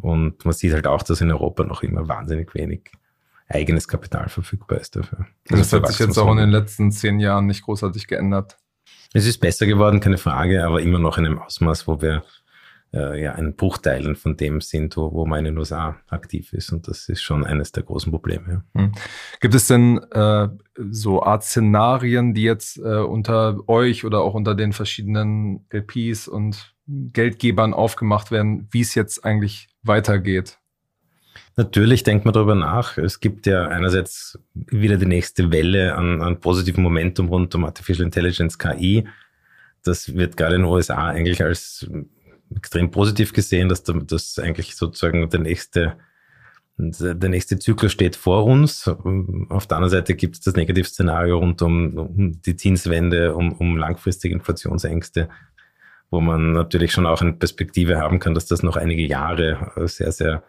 Und 0.00 0.44
man 0.44 0.54
sieht 0.54 0.72
halt 0.72 0.86
auch, 0.86 1.02
dass 1.02 1.20
in 1.20 1.30
Europa 1.30 1.64
noch 1.64 1.82
immer 1.82 2.08
wahnsinnig 2.08 2.54
wenig 2.54 2.90
eigenes 3.48 3.88
Kapital 3.88 4.28
verfügbar 4.28 4.78
ist 4.78 4.96
dafür. 4.96 5.26
Also 5.50 5.62
das 5.62 5.72
hat 5.72 5.88
sich 5.88 5.98
jetzt 5.98 6.18
auch 6.18 6.30
in 6.30 6.38
den 6.38 6.50
letzten 6.50 6.92
zehn 6.92 7.18
Jahren 7.18 7.46
nicht 7.46 7.62
großartig 7.62 8.06
geändert. 8.06 8.56
Es 9.12 9.26
ist 9.26 9.38
besser 9.38 9.66
geworden, 9.66 10.00
keine 10.00 10.18
Frage, 10.18 10.64
aber 10.64 10.80
immer 10.80 11.00
noch 11.00 11.18
in 11.18 11.26
einem 11.26 11.40
Ausmaß, 11.40 11.88
wo 11.88 12.00
wir 12.00 12.22
äh, 12.92 13.22
ja 13.22 13.34
ein 13.34 13.54
Bruchteilen 13.54 14.16
von 14.16 14.36
dem 14.36 14.60
sind, 14.60 14.96
wo, 14.96 15.12
wo 15.12 15.26
man 15.26 15.40
in 15.40 15.44
den 15.46 15.58
USA 15.58 15.96
aktiv 16.08 16.52
ist. 16.52 16.72
Und 16.72 16.88
das 16.88 17.08
ist 17.08 17.22
schon 17.22 17.44
eines 17.44 17.72
der 17.72 17.82
großen 17.82 18.10
Probleme. 18.10 18.64
Hm. 18.74 18.92
Gibt 19.40 19.54
es 19.54 19.66
denn 19.66 19.98
äh, 20.12 20.48
so 20.90 21.22
Art 21.22 21.44
Szenarien, 21.44 22.34
die 22.34 22.42
jetzt 22.42 22.78
äh, 22.78 22.98
unter 22.98 23.68
euch 23.68 24.04
oder 24.04 24.20
auch 24.20 24.34
unter 24.34 24.54
den 24.54 24.72
verschiedenen 24.72 25.66
LPs 25.70 26.28
und 26.28 26.74
Geldgebern 26.86 27.74
aufgemacht 27.74 28.30
werden, 28.30 28.68
wie 28.72 28.80
es 28.80 28.94
jetzt 28.94 29.24
eigentlich 29.24 29.68
weitergeht? 29.82 30.58
Natürlich 31.56 32.04
denkt 32.04 32.24
man 32.24 32.34
darüber 32.34 32.54
nach. 32.54 32.96
Es 32.96 33.20
gibt 33.20 33.46
ja 33.46 33.68
einerseits 33.68 34.38
wieder 34.54 34.96
die 34.96 35.06
nächste 35.06 35.52
Welle 35.52 35.94
an, 35.94 36.22
an 36.22 36.40
positivem 36.40 36.82
Momentum 36.82 37.28
rund 37.28 37.54
um 37.54 37.64
Artificial 37.64 38.06
Intelligence, 38.06 38.58
KI. 38.58 39.06
Das 39.82 40.14
wird 40.14 40.36
gerade 40.36 40.56
in 40.56 40.62
den 40.62 40.70
USA 40.70 41.08
eigentlich 41.08 41.42
als 41.42 41.88
extrem 42.54 42.90
positiv 42.90 43.32
gesehen, 43.32 43.68
dass 43.68 43.82
das 43.82 44.38
eigentlich 44.38 44.76
sozusagen 44.76 45.28
der 45.30 45.40
nächste, 45.40 45.96
der 46.76 47.28
nächste 47.28 47.58
Zyklus 47.58 47.92
steht 47.92 48.16
vor 48.16 48.44
uns. 48.44 48.88
Auf 48.88 49.66
der 49.66 49.76
anderen 49.76 49.90
Seite 49.90 50.14
gibt 50.14 50.36
es 50.36 50.40
das 50.40 50.54
Negativszenario 50.54 51.38
rund 51.38 51.62
um, 51.62 51.96
um 51.96 52.42
die 52.42 52.56
Zinswende, 52.56 53.34
um, 53.34 53.52
um 53.52 53.76
langfristige 53.76 54.34
Inflationsängste, 54.34 55.28
wo 56.10 56.20
man 56.20 56.52
natürlich 56.52 56.92
schon 56.92 57.06
auch 57.06 57.20
eine 57.20 57.34
Perspektive 57.34 57.98
haben 57.98 58.18
kann, 58.18 58.34
dass 58.34 58.46
das 58.46 58.62
noch 58.62 58.76
einige 58.76 59.06
Jahre 59.06 59.72
sehr, 59.86 60.12
sehr 60.12 60.42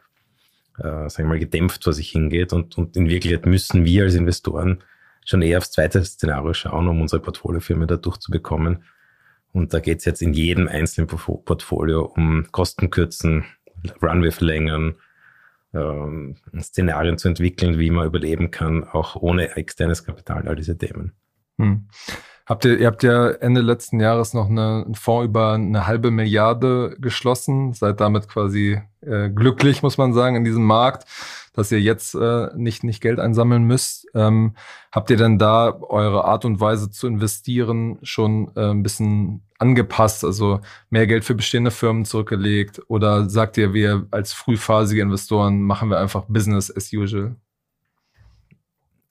äh, 0.78 1.10
sagen 1.10 1.28
wir 1.28 1.34
mal, 1.34 1.40
gedämpft 1.40 1.84
vor 1.84 1.94
sich 1.94 2.10
hingeht. 2.10 2.54
Und, 2.54 2.78
und 2.78 2.96
in 2.96 3.10
Wirklichkeit 3.10 3.46
müssen 3.46 3.86
wir 3.86 4.04
als 4.04 4.16
Investoren 4.16 4.84
schon 5.26 5.42
eher 5.42 5.60
aufs 5.60 5.72
zweite 5.72 6.04
Szenario 6.04 6.54
schauen, 6.54 6.88
um 6.88 7.02
unsere 7.02 7.22
Portfoliofirmen 7.22 7.88
da 7.88 7.98
durchzubekommen. 7.98 8.84
Und 9.54 9.74
da 9.74 9.80
geht 9.80 10.00
es 10.00 10.06
jetzt 10.06 10.22
in 10.22 10.34
jedem 10.34 10.68
einzelnen 10.68 11.08
Portfolio 11.08 12.06
um 12.16 12.48
Kostenkürzen, 12.52 13.46
Runway 14.02 14.32
verlängern, 14.32 14.96
ähm, 15.74 16.36
Szenarien 16.60 17.18
zu 17.18 17.28
entwickeln, 17.28 17.80
wie 17.80 17.90
man 17.90 18.06
überleben 18.06 18.52
kann, 18.52 18.84
auch 18.84 19.16
ohne 19.16 19.56
externes 19.56 20.04
Kapital, 20.04 20.48
all 20.48 20.56
diese 20.56 20.78
Themen. 20.78 21.14
Hm. 21.58 21.88
Habt 22.46 22.66
ihr, 22.66 22.78
ihr 22.80 22.88
habt 22.88 23.04
ja 23.04 23.30
Ende 23.30 23.62
letzten 23.62 24.00
Jahres 24.00 24.34
noch 24.34 24.50
eine, 24.50 24.84
einen 24.86 24.96
Fonds 24.96 25.26
über 25.26 25.54
eine 25.54 25.88
halbe 25.88 26.12
Milliarde 26.12 26.98
geschlossen, 27.00 27.74
seid 27.74 28.02
damit 28.02 28.28
quasi 28.28 28.82
äh, 29.02 29.30
glücklich, 29.30 29.84
muss 29.84 29.98
man 29.98 30.14
sagen, 30.14 30.36
in 30.36 30.44
diesem 30.44 30.66
Markt, 30.66 31.06
dass 31.54 31.72
ihr 31.72 31.82
jetzt 31.82 32.16
äh, 32.16 32.48
nicht, 32.56 32.84
nicht 32.84 33.02
Geld 33.02 33.20
einsammeln 33.20 33.64
müsst. 33.64 34.08
Ähm, 34.14 34.56
habt 34.92 35.10
ihr 35.10 35.18
denn 35.18 35.38
da 35.38 35.78
eure 35.82 36.26
Art 36.26 36.46
und 36.46 36.60
Weise 36.60 36.90
zu 36.90 37.08
investieren 37.08 38.00
schon 38.04 38.52
äh, 38.56 38.72
ein 38.72 38.84
bisschen 38.84 39.44
angepasst, 39.60 40.24
also 40.24 40.62
mehr 40.90 41.08
Geld 41.08 41.26
für 41.26 41.36
bestehende 41.36 41.72
Firmen 41.72 42.06
zurückgelegt? 42.06 42.82
Oder 42.88 43.30
sagt 43.30 43.58
ihr, 43.58 43.74
wir 43.74 44.08
als 44.12 44.34
frühphasige 44.34 45.02
Investoren 45.02 45.62
machen 45.62 45.90
wir 45.90 46.00
einfach 46.00 46.26
Business 46.28 46.76
as 46.76 46.92
usual? 46.94 47.36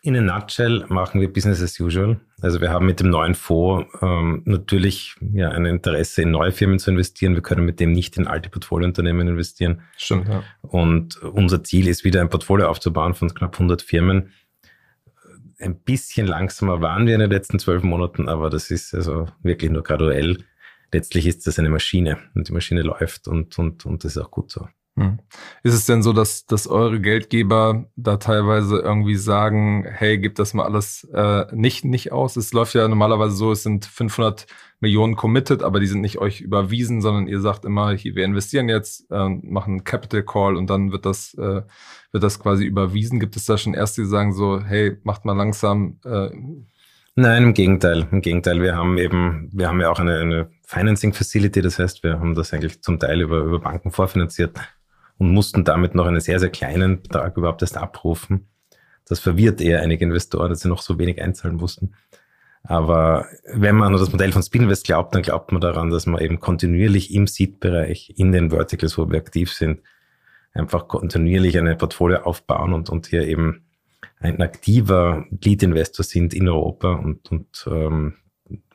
In 0.03 0.17
a 0.17 0.23
nutshell 0.23 0.87
machen 0.89 1.21
wir 1.21 1.31
Business 1.31 1.61
as 1.61 1.79
usual. 1.79 2.19
Also 2.41 2.63
wir 2.63 2.71
haben 2.71 2.87
mit 2.87 3.01
dem 3.01 3.11
neuen 3.11 3.35
Fonds 3.35 3.87
ähm, 4.01 4.41
natürlich 4.47 5.15
ja, 5.21 5.51
ein 5.51 5.67
Interesse 5.67 6.23
in 6.23 6.31
neue 6.31 6.53
Firmen 6.53 6.79
zu 6.79 6.91
investieren. 6.91 7.35
Wir 7.35 7.43
können 7.43 7.67
mit 7.67 7.81
dem 7.81 7.93
nicht 7.93 8.17
in 8.17 8.27
alte 8.27 8.49
Portfoliounternehmen 8.49 9.29
investieren. 9.29 9.83
Stimmt, 9.99 10.29
ja. 10.29 10.43
Und 10.63 11.23
unser 11.23 11.63
Ziel 11.65 11.87
ist 11.87 12.03
wieder 12.03 12.23
ein 12.23 12.31
Portfolio 12.31 12.69
aufzubauen 12.69 13.13
von 13.13 13.29
knapp 13.35 13.55
100 13.55 13.83
Firmen. 13.83 14.33
Ein 15.59 15.79
bisschen 15.79 16.27
langsamer 16.27 16.81
waren 16.81 17.07
wir 17.07 17.13
in 17.13 17.21
den 17.21 17.31
letzten 17.31 17.59
zwölf 17.59 17.83
Monaten, 17.83 18.31
aber 18.31 18.49
das 18.49 18.71
ist 18.71 18.95
also 18.95 19.29
wirklich 19.43 19.71
nur 19.71 19.83
graduell. 19.83 20.39
Letztlich 20.93 21.27
ist 21.27 21.47
das 21.47 21.59
eine 21.59 21.69
Maschine 21.69 22.17
und 22.35 22.49
die 22.49 22.53
Maschine 22.53 22.81
läuft 22.81 23.29
und, 23.29 23.59
und, 23.59 23.85
und 23.85 24.03
das 24.03 24.17
ist 24.17 24.23
auch 24.23 24.31
gut 24.31 24.51
so. 24.51 24.67
Hm. 25.01 25.19
Ist 25.63 25.73
es 25.73 25.87
denn 25.87 26.03
so, 26.03 26.13
dass, 26.13 26.45
dass 26.45 26.67
eure 26.67 27.01
Geldgeber 27.01 27.87
da 27.97 28.19
teilweise 28.19 28.81
irgendwie 28.81 29.17
sagen, 29.17 29.87
hey, 29.89 30.19
gib 30.19 30.35
das 30.35 30.53
mal 30.53 30.65
alles 30.65 31.09
äh, 31.15 31.47
nicht, 31.55 31.87
nicht 31.87 32.13
aus? 32.13 32.37
Es 32.37 32.53
läuft 32.53 32.75
ja 32.75 32.87
normalerweise 32.87 33.35
so, 33.35 33.51
es 33.51 33.63
sind 33.63 33.87
500 33.87 34.47
Millionen 34.81 35.17
committed, 35.17 35.63
aber 35.63 35.81
die 35.81 35.87
sind 35.87 36.03
nicht 36.03 36.19
euch 36.19 36.43
überwiesen, 36.43 37.01
sondern 37.01 37.29
ihr 37.29 37.41
sagt 37.41 37.65
immer, 37.65 37.93
hier, 37.93 38.15
wir 38.15 38.27
investieren 38.27 38.69
jetzt, 38.69 39.11
äh, 39.11 39.27
machen 39.27 39.71
einen 39.73 39.85
Capital 39.85 40.23
Call 40.23 40.57
und 40.57 40.69
dann 40.69 40.93
wird 40.93 41.07
das, 41.07 41.33
äh, 41.33 41.63
wird 42.13 42.23
das 42.23 42.39
quasi 42.39 42.67
überwiesen. 42.67 43.21
Gibt 43.21 43.37
es 43.37 43.47
da 43.47 43.57
schon 43.57 43.73
Erste, 43.73 44.03
die 44.03 44.09
sagen 44.09 44.35
so, 44.35 44.61
hey, 44.61 44.99
macht 45.03 45.25
mal 45.25 45.37
langsam? 45.37 45.99
Äh, 46.05 46.29
Nein, 47.15 47.43
im 47.43 47.55
Gegenteil. 47.55 48.07
Im 48.11 48.21
Gegenteil, 48.21 48.61
wir 48.61 48.77
haben 48.77 48.99
eben, 48.99 49.49
wir 49.51 49.69
haben 49.69 49.81
ja 49.81 49.91
auch 49.91 49.99
eine, 49.99 50.19
eine 50.19 50.51
Financing 50.67 51.15
Facility, 51.15 51.63
das 51.63 51.79
heißt, 51.79 52.03
wir 52.03 52.21
haben 52.21 52.35
das 52.35 52.53
eigentlich 52.53 52.83
zum 52.83 52.99
Teil 52.99 53.23
über, 53.23 53.39
über 53.39 53.61
Banken 53.61 53.91
vorfinanziert 53.91 54.59
und 55.21 55.33
mussten 55.33 55.65
damit 55.65 55.95
noch 55.95 56.07
einen 56.07 56.21
sehr, 56.21 56.41
sehr 56.41 56.49
kleinen 56.49 57.03
Betrag 57.03 57.37
überhaupt 57.37 57.61
erst 57.61 57.77
abrufen. 57.77 58.49
Das 59.07 59.21
verwirrt 59.21 59.61
eher 59.61 59.83
einige 59.83 60.05
Investoren, 60.07 60.49
dass 60.49 60.61
sie 60.61 60.69
noch 60.69 60.81
so 60.81 60.99
wenig 60.99 61.21
einzahlen 61.21 61.57
mussten. 61.57 61.93
Aber 62.63 63.27
wenn 63.53 63.77
man 63.77 63.93
an 63.93 64.01
das 64.01 64.11
Modell 64.11 64.33
von 64.33 64.43
Spinvest 64.43 64.85
glaubt, 64.85 65.15
dann 65.15 65.23
glaubt 65.23 65.53
man 65.53 65.61
daran, 65.61 65.91
dass 65.91 66.07
man 66.07 66.23
eben 66.23 66.41
kontinuierlich 66.41 67.13
im 67.15 67.27
Seed-Bereich, 67.27 68.15
in 68.17 68.33
den 68.33 68.51
Verticals, 68.51 68.97
wo 68.97 69.11
wir 69.11 69.19
aktiv 69.19 69.53
sind, 69.53 69.83
einfach 70.55 70.89
kontinuierlich 70.89 71.59
eine 71.59 71.77
Portfolio 71.77 72.21
aufbauen 72.21 72.73
und, 72.73 72.89
und 72.89 73.07
hier 73.07 73.29
eben 73.29 73.67
ein 74.21 74.41
aktiver 74.41 75.27
Lead-Investor 75.43 76.05
sind 76.05 76.33
in 76.33 76.49
Europa. 76.49 76.95
Und, 76.95 77.31
und 77.31 77.67
ähm, 77.71 78.15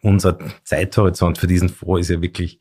unser 0.02 0.38
Zeithorizont 0.64 1.40
für 1.40 1.48
diesen 1.48 1.70
Fonds 1.70 2.02
ist 2.02 2.16
ja 2.16 2.22
wirklich 2.22 2.60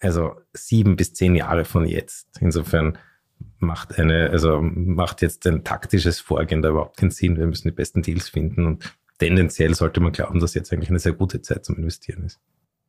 also 0.00 0.36
sieben 0.52 0.96
bis 0.96 1.14
zehn 1.14 1.34
Jahre 1.34 1.64
von 1.64 1.86
jetzt. 1.86 2.28
Insofern 2.40 2.98
macht 3.58 3.98
eine, 3.98 4.30
also 4.30 4.60
macht 4.60 5.22
jetzt 5.22 5.46
ein 5.46 5.64
taktisches 5.64 6.20
Vorgehen 6.20 6.62
da 6.62 6.70
überhaupt 6.70 6.96
keinen 6.96 7.10
Sinn. 7.10 7.38
Wir 7.38 7.46
müssen 7.46 7.68
die 7.68 7.74
besten 7.74 8.02
Deals 8.02 8.28
finden 8.28 8.66
und 8.66 8.96
tendenziell 9.18 9.74
sollte 9.74 10.00
man 10.00 10.12
glauben, 10.12 10.40
dass 10.40 10.54
jetzt 10.54 10.72
eigentlich 10.72 10.90
eine 10.90 11.00
sehr 11.00 11.12
gute 11.12 11.42
Zeit 11.42 11.64
zum 11.64 11.76
Investieren 11.76 12.24
ist. 12.24 12.40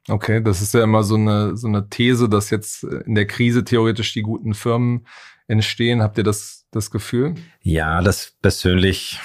Okay, 0.08 0.42
das 0.42 0.62
ist 0.62 0.74
ja 0.74 0.84
immer 0.84 1.04
so 1.04 1.16
eine, 1.16 1.56
so 1.58 1.68
eine 1.68 1.90
These, 1.90 2.30
dass 2.30 2.50
jetzt 2.50 2.84
in 2.84 3.16
der 3.16 3.28
Krise 3.28 3.64
theoretisch 3.64 4.14
die 4.14 4.22
guten 4.22 4.54
Firmen 4.54 5.06
entstehen. 5.48 6.02
Habt 6.02 6.18
ihr 6.18 6.24
das, 6.24 6.66
das 6.72 6.90
Gefühl? 6.90 7.36
Ja, 7.62 8.02
das 8.02 8.34
persönlich 8.42 9.20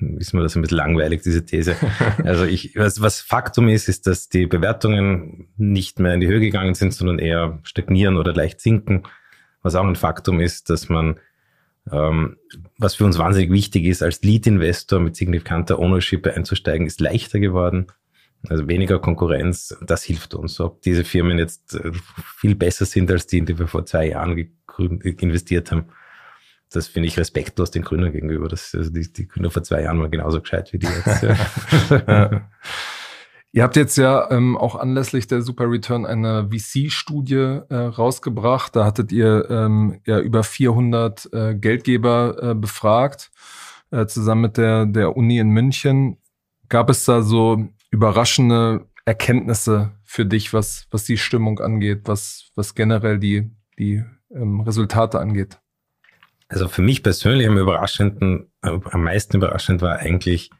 ist 0.00 0.32
mir 0.32 0.42
das 0.42 0.56
ein 0.56 0.62
bisschen 0.62 0.78
langweilig, 0.78 1.22
diese 1.22 1.44
These. 1.44 1.76
Also 2.24 2.44
ich, 2.44 2.76
was, 2.76 3.00
was 3.00 3.20
Faktum 3.20 3.68
ist, 3.68 3.88
ist, 3.88 4.06
dass 4.06 4.28
die 4.28 4.46
Bewertungen 4.46 5.48
nicht 5.56 5.98
mehr 5.98 6.14
in 6.14 6.20
die 6.20 6.26
Höhe 6.26 6.40
gegangen 6.40 6.74
sind, 6.74 6.92
sondern 6.92 7.18
eher 7.18 7.58
stagnieren 7.62 8.16
oder 8.16 8.32
leicht 8.32 8.60
sinken. 8.60 9.04
Was 9.62 9.74
auch 9.74 9.86
ein 9.86 9.96
Faktum 9.96 10.40
ist, 10.40 10.68
dass 10.70 10.88
man, 10.88 11.20
ähm, 11.90 12.36
was 12.78 12.96
für 12.96 13.04
uns 13.04 13.18
wahnsinnig 13.18 13.50
wichtig 13.50 13.84
ist, 13.84 14.02
als 14.02 14.22
Lead-Investor 14.22 15.00
mit 15.00 15.16
signifikanter 15.16 15.78
Ownership 15.78 16.26
einzusteigen, 16.26 16.86
ist 16.86 17.00
leichter 17.00 17.38
geworden. 17.38 17.86
Also 18.48 18.68
weniger 18.68 18.98
Konkurrenz, 18.98 19.74
das 19.80 20.02
hilft 20.02 20.34
uns. 20.34 20.60
Ob 20.60 20.82
diese 20.82 21.04
Firmen 21.04 21.38
jetzt 21.38 21.74
äh, 21.76 21.92
viel 22.38 22.54
besser 22.54 22.84
sind 22.84 23.10
als 23.10 23.26
die, 23.26 23.38
in 23.38 23.46
die 23.46 23.58
wir 23.58 23.68
vor 23.68 23.86
zwei 23.86 24.08
Jahren 24.08 24.50
investiert 25.02 25.70
haben, 25.70 25.86
das 26.70 26.88
finde 26.88 27.08
ich 27.08 27.18
respektlos 27.18 27.70
den 27.70 27.82
Gründern 27.82 28.12
gegenüber. 28.12 28.48
Das, 28.48 28.74
also 28.74 28.90
die, 28.90 29.12
die 29.12 29.28
Gründer 29.28 29.50
vor 29.50 29.62
zwei 29.62 29.82
Jahren 29.82 30.00
waren 30.00 30.10
genauso 30.10 30.40
gescheit 30.40 30.72
wie 30.72 30.78
die 30.78 30.86
jetzt. 30.86 31.22
Ihr 33.54 33.62
habt 33.62 33.76
jetzt 33.76 33.96
ja 33.96 34.28
ähm, 34.32 34.56
auch 34.56 34.74
anlässlich 34.74 35.28
der 35.28 35.40
Super 35.40 35.70
Return 35.70 36.04
eine 36.04 36.48
VC-Studie 36.50 37.60
äh, 37.68 37.76
rausgebracht. 37.76 38.74
Da 38.74 38.84
hattet 38.84 39.12
ihr 39.12 39.48
ähm, 39.48 40.00
ja 40.04 40.18
über 40.18 40.42
400 40.42 41.32
äh, 41.32 41.54
Geldgeber 41.54 42.36
äh, 42.42 42.54
befragt, 42.56 43.30
äh, 43.92 44.06
zusammen 44.06 44.40
mit 44.40 44.56
der, 44.56 44.86
der 44.86 45.16
Uni 45.16 45.38
in 45.38 45.50
München. 45.50 46.16
Gab 46.68 46.90
es 46.90 47.04
da 47.04 47.22
so 47.22 47.68
überraschende 47.92 48.88
Erkenntnisse 49.04 49.92
für 50.02 50.26
dich, 50.26 50.52
was, 50.52 50.88
was 50.90 51.04
die 51.04 51.16
Stimmung 51.16 51.60
angeht, 51.60 52.02
was, 52.06 52.50
was 52.56 52.74
generell 52.74 53.20
die, 53.20 53.52
die 53.78 54.02
ähm, 54.34 54.62
Resultate 54.62 55.20
angeht? 55.20 55.60
Also 56.48 56.68
für 56.68 56.82
mich 56.82 57.02
persönlich 57.02 57.48
am 57.48 57.58
überraschenden, 57.58 58.50
am 58.60 59.02
meisten 59.02 59.36
überraschend 59.36 59.82
war 59.82 59.98
eigentlich 59.98 60.50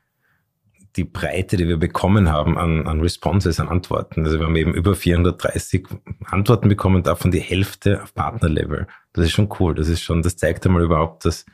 die 0.96 1.04
Breite, 1.04 1.56
die 1.56 1.66
wir 1.66 1.76
bekommen 1.76 2.30
haben 2.30 2.56
an, 2.56 2.86
an 2.86 3.00
Responses, 3.00 3.58
an 3.58 3.68
Antworten. 3.68 4.24
Also 4.24 4.38
wir 4.38 4.46
haben 4.46 4.56
eben 4.56 4.74
über 4.74 4.94
430 4.94 5.86
Antworten 6.24 6.68
bekommen, 6.68 7.02
davon 7.02 7.30
die 7.30 7.40
Hälfte 7.40 8.02
auf 8.02 8.14
Partnerlevel. 8.14 8.86
Das 9.12 9.26
ist 9.26 9.32
schon 9.32 9.52
cool. 9.58 9.74
Das 9.74 9.88
ist 9.88 10.02
schon, 10.02 10.22
das 10.22 10.36
zeigt 10.36 10.64
einmal 10.66 10.82
überhaupt, 10.82 11.24
dass 11.24 11.46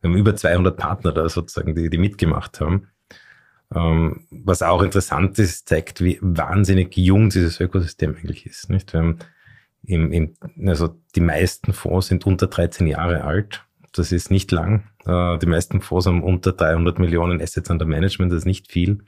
wir 0.00 0.10
haben 0.10 0.16
über 0.16 0.36
200 0.36 0.76
Partner 0.76 1.12
da 1.12 1.28
sozusagen, 1.28 1.74
die, 1.74 1.88
die 1.88 1.98
mitgemacht 1.98 2.60
haben. 2.60 2.88
Ähm, 3.74 4.26
was 4.30 4.62
auch 4.62 4.82
interessant 4.82 5.38
ist, 5.38 5.68
zeigt, 5.68 6.02
wie 6.02 6.18
wahnsinnig 6.20 6.96
jung 6.96 7.30
dieses 7.30 7.60
Ökosystem 7.60 8.14
eigentlich 8.14 8.46
ist. 8.46 8.68
Nicht? 8.68 8.92
Wir 8.92 9.00
haben 9.00 9.18
im, 9.86 10.12
im, 10.12 10.34
also 10.66 10.96
die 11.14 11.20
meisten 11.20 11.72
Fonds 11.72 12.08
sind 12.08 12.26
unter 12.26 12.46
13 12.46 12.86
Jahre 12.86 13.24
alt. 13.24 13.64
Das 13.92 14.12
ist 14.12 14.30
nicht 14.30 14.50
lang. 14.52 14.84
Äh, 15.06 15.38
die 15.38 15.46
meisten 15.46 15.80
Fonds 15.80 16.06
haben 16.06 16.22
unter 16.22 16.52
300 16.52 16.98
Millionen 16.98 17.40
Assets 17.40 17.70
under 17.70 17.86
Management. 17.86 18.32
Das 18.32 18.38
ist 18.38 18.46
nicht 18.46 18.70
viel. 18.70 19.04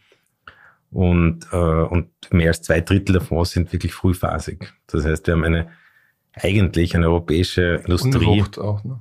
Und, 0.90 1.46
äh, 1.52 1.56
und 1.56 2.08
mehr 2.30 2.48
als 2.48 2.62
zwei 2.62 2.80
Drittel 2.80 3.12
der 3.12 3.22
Fonds 3.22 3.50
sind 3.50 3.72
wirklich 3.72 3.92
frühphasig. 3.92 4.72
Das 4.86 5.04
heißt, 5.04 5.26
wir 5.26 5.34
haben 5.34 5.44
eine 5.44 5.68
eigentlich 6.34 6.94
eine 6.94 7.06
europäische 7.06 7.82
Industrie. 7.84 8.24
Unwucht 8.26 8.58
auch, 8.58 8.84
ne? 8.84 9.00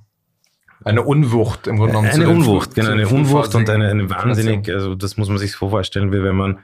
Eine 0.83 1.03
Unwucht 1.03 1.67
im 1.67 1.77
Grunde 1.77 1.93
genommen. 1.93 2.09
Eine 2.09 2.29
Unwucht, 2.29 2.75
genau, 2.75 2.91
eine 2.91 3.07
Unwucht 3.07 3.55
und 3.55 3.69
eine, 3.69 3.89
eine 3.89 4.09
wahnsinnig, 4.09 4.69
also 4.69 4.93
das 4.95 5.17
muss 5.17 5.27
man 5.27 5.39
sich 5.39 5.51
so 5.51 5.69
vorstellen, 5.69 6.11
wie 6.11 6.23
wenn 6.23 6.35
man 6.35 6.59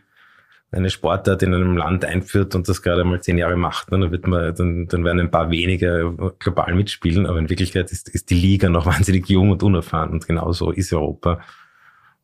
eine 0.73 0.89
Sportart 0.89 1.43
in 1.43 1.53
einem 1.53 1.77
Land 1.77 2.03
einführt 2.03 2.55
und 2.55 2.67
das 2.67 2.81
gerade 2.81 3.03
mal 3.03 3.21
zehn 3.21 3.37
Jahre 3.37 3.55
macht, 3.55 3.91
ne, 3.91 3.99
dann 3.99 4.11
wird 4.11 4.27
man, 4.27 4.55
dann, 4.55 4.87
dann 4.87 5.05
werden 5.05 5.19
ein 5.19 5.31
paar 5.31 5.51
weniger 5.51 6.11
global 6.39 6.73
mitspielen, 6.73 7.25
aber 7.25 7.39
in 7.39 7.49
Wirklichkeit 7.49 7.91
ist, 7.91 8.09
ist 8.09 8.29
die 8.29 8.35
Liga 8.35 8.69
noch 8.69 8.85
wahnsinnig 8.87 9.27
jung 9.29 9.51
und 9.51 9.63
unerfahren 9.63 10.11
und 10.11 10.27
genauso 10.27 10.71
ist 10.71 10.91
Europa. 10.93 11.41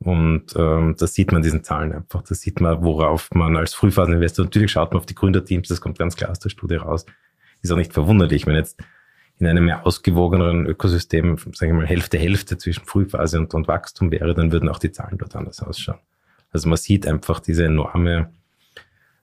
Und 0.02 0.56
ähm, 0.56 0.96
das 0.98 1.14
sieht 1.14 1.34
man 1.34 1.42
diesen 1.42 1.64
Zahlen 1.64 1.92
einfach. 1.92 2.22
Das 2.24 2.40
sieht 2.40 2.62
man, 2.62 2.82
worauf 2.84 3.30
man 3.34 3.58
als 3.58 3.74
Frühphaseninvestor, 3.74 4.46
natürlich 4.46 4.72
schaut 4.72 4.92
man 4.92 5.00
auf 5.00 5.06
die 5.06 5.16
Gründerteams, 5.16 5.68
das 5.68 5.82
kommt 5.82 6.00
ganz 6.00 6.16
klar 6.16 6.32
aus 6.32 6.40
der 6.40 6.50
Studie 6.50 6.76
raus. 6.76 7.06
Ist 7.62 7.72
auch 7.72 7.78
nicht 7.78 7.94
verwunderlich, 7.94 8.48
wenn 8.48 8.56
jetzt 8.56 8.82
in 9.40 9.48
einem 9.48 9.66
mehr 9.66 9.86
ausgewogeneren 9.86 10.66
Ökosystem, 10.66 11.38
sage 11.54 11.72
ich 11.72 11.78
mal, 11.78 11.86
Hälfte, 11.86 12.18
Hälfte 12.18 12.58
zwischen 12.58 12.86
Frühphase 12.86 13.40
und, 13.40 13.54
und 13.54 13.68
Wachstum 13.68 14.12
wäre, 14.12 14.34
dann 14.34 14.52
würden 14.52 14.70
auch 14.70 14.80
die 14.80 14.92
Zahlen 14.92 15.18
dort 15.18 15.36
anders 15.36 15.62
ausschauen. 15.62 16.00
Also 16.52 16.68
man 16.68 16.78
sieht 16.78 17.06
einfach 17.08 17.40
diese 17.40 17.66
enorme 17.66 18.32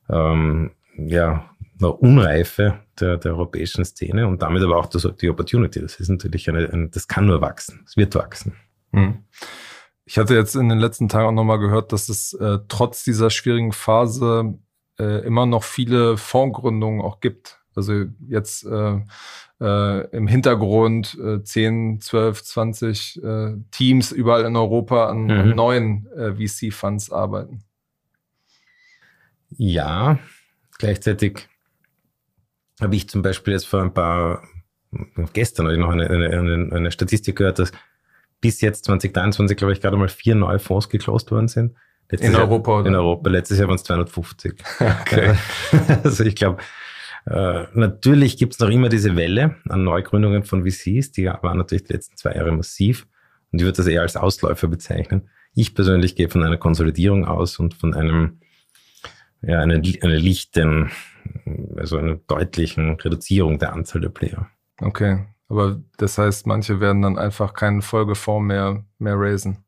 ähm, 0.09 0.73
ja, 0.97 1.51
Unreife 1.81 2.81
der, 3.01 3.19
der 3.19 3.33
europäischen 3.33 3.85
Szene 3.85 4.27
und 4.27 4.43
damit 4.43 4.63
aber 4.63 4.79
auch 4.79 4.87
das, 4.87 5.07
die 5.21 5.29
Opportunity. 5.29 5.81
Das 5.81 5.97
ist 5.97 6.09
natürlich 6.09 6.49
eine, 6.49 6.71
eine, 6.71 6.89
das 6.89 7.07
kann 7.07 7.27
nur 7.27 7.41
wachsen. 7.41 7.83
Es 7.87 7.97
wird 7.97 8.15
wachsen. 8.15 8.55
Hm. 8.93 9.25
Ich 10.05 10.19
hatte 10.19 10.35
jetzt 10.35 10.55
in 10.55 10.69
den 10.69 10.79
letzten 10.79 11.09
Tagen 11.09 11.27
auch 11.27 11.33
nochmal 11.33 11.59
gehört, 11.59 11.93
dass 11.93 12.09
es 12.09 12.33
äh, 12.35 12.61
trotz 12.69 13.05
dieser 13.05 13.29
schwierigen 13.29 13.73
Phase 13.73 14.59
äh, 14.99 15.27
immer 15.27 15.47
noch 15.47 15.65
viele 15.65 16.17
Fondsgründungen 16.17 17.01
auch 17.01 17.21
gibt. 17.21 17.61
Also 17.75 18.05
jetzt 18.29 18.65
äh, 18.65 19.01
äh, 19.61 20.17
im 20.17 20.27
Hintergrund 20.27 21.19
äh, 21.23 21.43
10, 21.43 22.01
12, 22.01 22.43
20 22.43 23.23
äh, 23.23 23.55
Teams 23.71 24.13
überall 24.13 24.45
in 24.45 24.57
Europa 24.57 25.09
an, 25.09 25.25
mhm. 25.25 25.31
an 25.31 25.49
neuen 25.51 26.07
äh, 26.17 26.33
VC-Funds 26.35 27.11
arbeiten. 27.13 27.66
Ja, 29.51 30.19
gleichzeitig 30.79 31.49
habe 32.81 32.97
ich 32.97 33.09
zum 33.09 33.23
Beispiel 33.23 33.55
jetzt 33.55 33.67
vor 33.67 33.83
ein 33.83 33.95
paar, 33.95 34.43
gestern 35.33 35.67
habe 35.67 35.75
ich 35.75 35.81
noch 35.81 35.91
eine, 35.91 36.09
eine, 36.09 36.71
eine 36.73 36.91
Statistik 36.91 37.37
gehört, 37.37 37.59
dass 37.59 37.73
bis 38.41 38.61
jetzt 38.61 38.85
2023, 38.85 39.57
glaube 39.57 39.73
ich, 39.73 39.81
gerade 39.81 39.97
mal 39.97 40.09
vier 40.09 40.35
neue 40.35 40.59
Fonds 40.59 40.89
geclosed 40.89 41.31
worden 41.31 41.49
sind. 41.49 41.75
Letztes 42.11 42.29
in 42.29 42.35
Jahr, 42.35 42.43
Europa, 42.43 42.81
oder? 42.81 42.89
In 42.89 42.95
Europa. 42.95 43.31
Letztes 43.31 43.59
Jahr 43.59 43.69
waren 43.69 43.77
es 43.77 43.85
250. 43.85 44.55
Okay. 45.01 45.35
also 46.05 46.25
ich 46.25 46.37
glaube, 46.37 46.63
äh, 47.27 47.65
natürlich 47.75 48.37
gibt 48.37 48.55
es 48.55 48.61
noch 48.61 48.69
immer 48.69 48.89
diese 48.89 49.17
Welle 49.17 49.57
an 49.69 49.83
Neugründungen 49.83 50.45
von 50.45 50.65
VCs, 50.65 51.11
die 51.13 51.27
waren 51.27 51.59
natürlich 51.59 51.85
die 51.85 51.93
letzten 51.93 52.17
zwei 52.17 52.35
Jahre 52.35 52.53
massiv 52.53 53.07
und 53.51 53.59
ich 53.59 53.65
würde 53.65 53.79
das 53.79 53.87
eher 53.89 54.03
als 54.03 54.17
Ausläufer 54.17 54.69
bezeichnen. 54.69 55.29
Ich 55.55 55.75
persönlich 55.75 56.15
gehe 56.15 56.29
von 56.29 56.45
einer 56.45 56.57
Konsolidierung 56.57 57.25
aus 57.25 57.59
und 57.59 57.75
von 57.75 57.95
einem, 57.95 58.41
ja, 59.47 59.61
einer, 59.61 59.75
einer 59.75 60.19
lichten, 60.19 60.91
also 61.77 61.97
einer 61.97 62.17
deutlichen 62.27 62.95
Reduzierung 62.97 63.59
der 63.59 63.73
Anzahl 63.73 64.01
der 64.01 64.09
Player. 64.09 64.49
Okay, 64.81 65.25
aber 65.49 65.81
das 65.99 66.19
heißt, 66.19 66.47
manche 66.47 66.81
werden 66.81 67.03
dann 67.03 67.19
einfach 67.19 67.55
keinen 67.55 67.83
Folgeform 67.83 68.49
mehr, 68.49 68.85
mehr 68.99 69.15
raisen. 69.17 69.59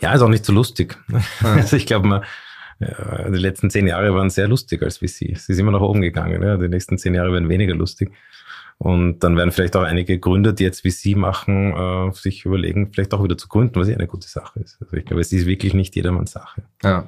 Ja, 0.00 0.14
ist 0.14 0.22
auch 0.22 0.28
nicht 0.28 0.44
so 0.44 0.52
lustig. 0.52 0.96
also 1.42 1.76
ich 1.76 1.86
glaube 1.86 2.06
mal, 2.06 2.22
ja, 2.78 3.28
die 3.28 3.38
letzten 3.38 3.68
zehn 3.68 3.86
Jahre 3.86 4.14
waren 4.14 4.30
sehr 4.30 4.48
lustig 4.48 4.82
als 4.82 4.98
VC. 4.98 5.36
Sie 5.36 5.52
ist 5.52 5.58
immer 5.58 5.72
nach 5.72 5.80
oben 5.80 6.00
gegangen. 6.00 6.42
Ja. 6.42 6.56
Die 6.56 6.68
nächsten 6.68 6.96
zehn 6.96 7.14
Jahre 7.14 7.32
werden 7.32 7.48
weniger 7.48 7.74
lustig. 7.74 8.10
Und 8.78 9.18
dann 9.18 9.36
werden 9.36 9.52
vielleicht 9.52 9.76
auch 9.76 9.82
einige 9.82 10.18
Gründer, 10.18 10.54
die 10.54 10.64
jetzt 10.64 10.80
VC 10.80 11.14
machen, 11.14 11.74
äh, 11.76 12.12
sich 12.14 12.46
überlegen, 12.46 12.90
vielleicht 12.90 13.12
auch 13.12 13.22
wieder 13.22 13.36
zu 13.36 13.46
gründen, 13.48 13.78
was 13.78 13.88
ja 13.88 13.94
eine 13.94 14.06
gute 14.06 14.26
Sache 14.26 14.60
ist. 14.60 14.78
Also 14.80 14.96
ich 14.96 15.04
glaube, 15.04 15.20
es 15.20 15.30
ist 15.32 15.44
wirklich 15.44 15.74
nicht 15.74 15.94
jedermanns 15.96 16.30
Sache. 16.30 16.62
Ja. 16.82 17.06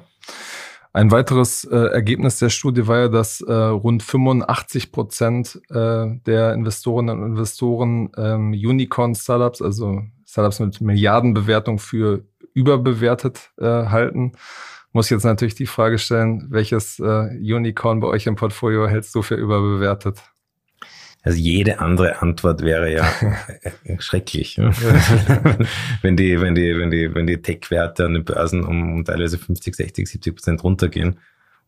Ein 0.95 1.09
weiteres 1.09 1.63
äh, 1.63 1.75
Ergebnis 1.75 2.37
der 2.37 2.49
Studie 2.49 2.85
war 2.87 2.99
ja, 2.99 3.07
dass 3.07 3.41
äh, 3.41 3.51
rund 3.51 4.03
85 4.03 4.91
Prozent 4.91 5.59
äh, 5.71 6.05
der 6.27 6.53
Investorinnen 6.53 7.19
und 7.19 7.31
Investoren 7.31 8.11
ähm, 8.15 8.51
Unicorn-Startups, 8.51 9.63
also 9.63 10.03
Startups 10.23 10.59
mit 10.59 10.81
Milliardenbewertung 10.81 11.79
für 11.79 12.23
überbewertet 12.53 13.51
äh, 13.57 13.65
halten. 13.65 14.33
Muss 14.91 15.09
jetzt 15.09 15.23
natürlich 15.23 15.55
die 15.55 15.65
Frage 15.65 15.97
stellen, 15.97 16.45
welches 16.51 16.99
äh, 16.99 17.29
Unicorn 17.39 17.99
bei 17.99 18.07
euch 18.07 18.27
im 18.27 18.35
Portfolio 18.35 18.87
hältst 18.87 19.15
du 19.15 19.23
für 19.23 19.33
überbewertet? 19.33 20.21
Also 21.25 21.37
jede 21.37 21.79
andere 21.79 22.21
Antwort 22.21 22.61
wäre 22.63 22.91
ja 22.91 23.09
schrecklich. 23.99 24.57
wenn 26.01 26.17
die, 26.17 26.41
wenn 26.41 26.53
die, 26.53 26.77
wenn 26.77 26.91
die, 26.91 27.15
wenn 27.15 27.25
die 27.25 27.41
Tech-Werte 27.41 28.05
an 28.05 28.13
den 28.13 28.25
Börsen 28.25 28.65
um, 28.65 28.91
um 28.91 29.05
teilweise 29.05 29.37
50, 29.37 29.73
60, 29.73 30.09
70 30.09 30.35
Prozent 30.35 30.63
runtergehen 30.65 31.19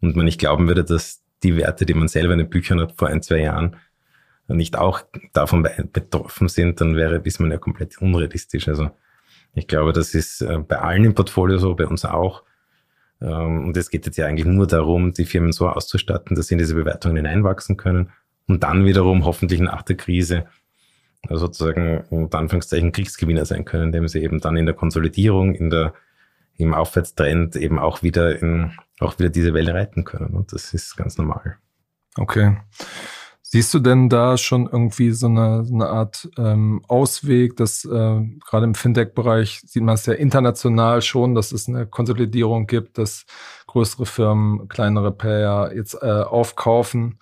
und 0.02 0.18
man 0.18 0.26
nicht 0.26 0.40
glauben 0.40 0.68
würde, 0.68 0.84
dass 0.84 1.22
die 1.42 1.56
Werte, 1.56 1.86
die 1.86 1.94
man 1.94 2.10
selber 2.10 2.34
in 2.34 2.40
den 2.40 2.50
Büchern 2.50 2.82
hat 2.82 2.96
vor 2.98 3.08
ein, 3.08 3.22
zwei 3.22 3.40
Jahren, 3.40 3.78
nicht 4.48 4.78
auch 4.78 5.02
davon 5.34 5.68
betroffen 5.92 6.50
sind, 6.50 6.80
dann 6.82 6.96
wäre, 6.96 7.16
ist 7.24 7.40
man 7.40 7.50
ja 7.50 7.58
komplett 7.58 8.00
unrealistisch. 8.00 8.68
Also 8.68 8.92
ich 9.54 9.68
glaube, 9.68 9.94
das 9.94 10.14
ist 10.14 10.42
äh, 10.42 10.60
bei 10.60 10.80
allen 10.80 11.06
im 11.06 11.16
Portfolio 11.16 11.58
so, 11.58 11.74
bei 11.76 11.88
uns 11.88 12.04
auch. 12.04 12.44
Ähm, 13.22 13.66
und 13.66 13.78
es 13.78 13.90
geht 13.90 14.06
jetzt 14.06 14.18
ja 14.18 14.28
eigentlich 14.28 14.46
nur 14.46 14.68
darum, 14.68 15.14
die 15.14 15.26
Firmen 15.26 15.54
so 15.54 15.68
auszustatten, 15.70 16.36
dass 16.36 16.48
sie 16.48 16.56
in 16.56 16.60
diese 16.60 16.76
Bewertungen 16.76 17.16
hineinwachsen 17.16 17.78
können 17.78 18.12
und 18.48 18.64
dann 18.64 18.86
wiederum 18.86 19.26
hoffentlich 19.26 19.60
nach 19.60 19.82
der 19.82 19.98
Krise 19.98 20.46
äh, 21.30 21.36
sozusagen 21.36 22.04
unter 22.10 22.40
Anführungszeichen 22.40 22.92
Kriegsgewinner 22.92 23.46
sein 23.46 23.66
können, 23.66 23.86
indem 23.86 24.08
sie 24.08 24.22
eben 24.22 24.40
dann 24.40 24.58
in 24.58 24.66
der 24.66 24.76
Konsolidierung, 24.76 25.56
in 25.56 25.70
der, 25.70 25.94
im 26.58 26.74
Aufwärtstrend 26.74 27.56
eben 27.56 27.80
auch 27.80 28.04
wieder 28.04 28.42
in, 28.42 28.72
auch 29.00 29.20
wieder 29.20 29.30
diese 29.30 29.54
Welle 29.54 29.74
reiten 29.74 30.04
können. 30.04 30.36
Und 30.36 30.54
das 30.54 30.74
ist 30.74 30.96
ganz 30.96 31.18
normal. 31.18 31.58
Okay. 32.18 32.58
Siehst 33.42 33.74
du 33.74 33.80
denn 33.80 34.10
da 34.10 34.38
schon 34.38 34.68
irgendwie 34.68 35.12
so 35.12 35.28
eine, 35.28 35.64
so 35.64 35.76
eine 35.76 35.88
Art 35.88 36.28
ähm, 36.38 36.82
Ausweg, 36.88 37.56
dass 37.56 37.86
äh, 37.86 37.90
gerade 37.90 38.66
im 38.66 38.74
Fintech-Bereich 38.74 39.62
sieht 39.66 39.84
man 39.84 39.96
es 39.96 40.06
ja 40.08 40.14
international 40.14 41.02
schon, 41.02 41.36
dass 41.36 41.52
es 41.52 41.70
eine 41.70 41.86
Konsolidierung 41.86 42.68
gibt, 42.68 42.98
dass 42.98 43.26
größere 43.68 44.08
Firmen 44.08 44.68
kleinere 44.68 45.12
Player 45.12 45.72
jetzt 45.74 45.94
äh, 46.02 46.06
aufkaufen 46.08 47.20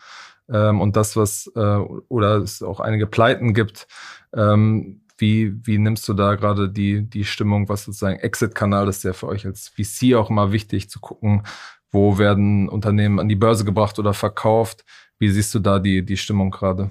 ähm, 0.53 0.79
und 0.79 0.95
das, 0.95 1.17
was 1.17 1.51
äh, 1.55 1.59
oder 1.59 2.37
es 2.37 2.61
auch 2.63 2.79
einige 2.79 3.07
Pleiten 3.07 3.53
gibt. 3.53 3.87
Ähm, 4.33 5.01
wie, 5.17 5.53
wie 5.65 5.77
nimmst 5.77 6.07
du 6.07 6.13
da 6.13 6.35
gerade 6.35 6.69
die, 6.69 7.07
die 7.07 7.25
Stimmung, 7.25 7.69
was 7.69 7.85
sozusagen 7.85 8.19
Exit-Kanal 8.19 8.87
ist, 8.87 9.03
der 9.03 9.13
für 9.13 9.27
euch 9.27 9.45
als 9.45 9.69
VC 9.69 10.15
auch 10.15 10.29
immer 10.29 10.51
wichtig 10.51 10.89
zu 10.89 10.99
gucken, 10.99 11.43
wo 11.91 12.17
werden 12.17 12.67
Unternehmen 12.67 13.19
an 13.19 13.29
die 13.29 13.35
Börse 13.35 13.65
gebracht 13.65 13.99
oder 13.99 14.13
verkauft? 14.13 14.83
Wie 15.19 15.29
siehst 15.29 15.53
du 15.53 15.59
da 15.59 15.79
die, 15.79 16.03
die 16.03 16.17
Stimmung 16.17 16.51
gerade? 16.51 16.89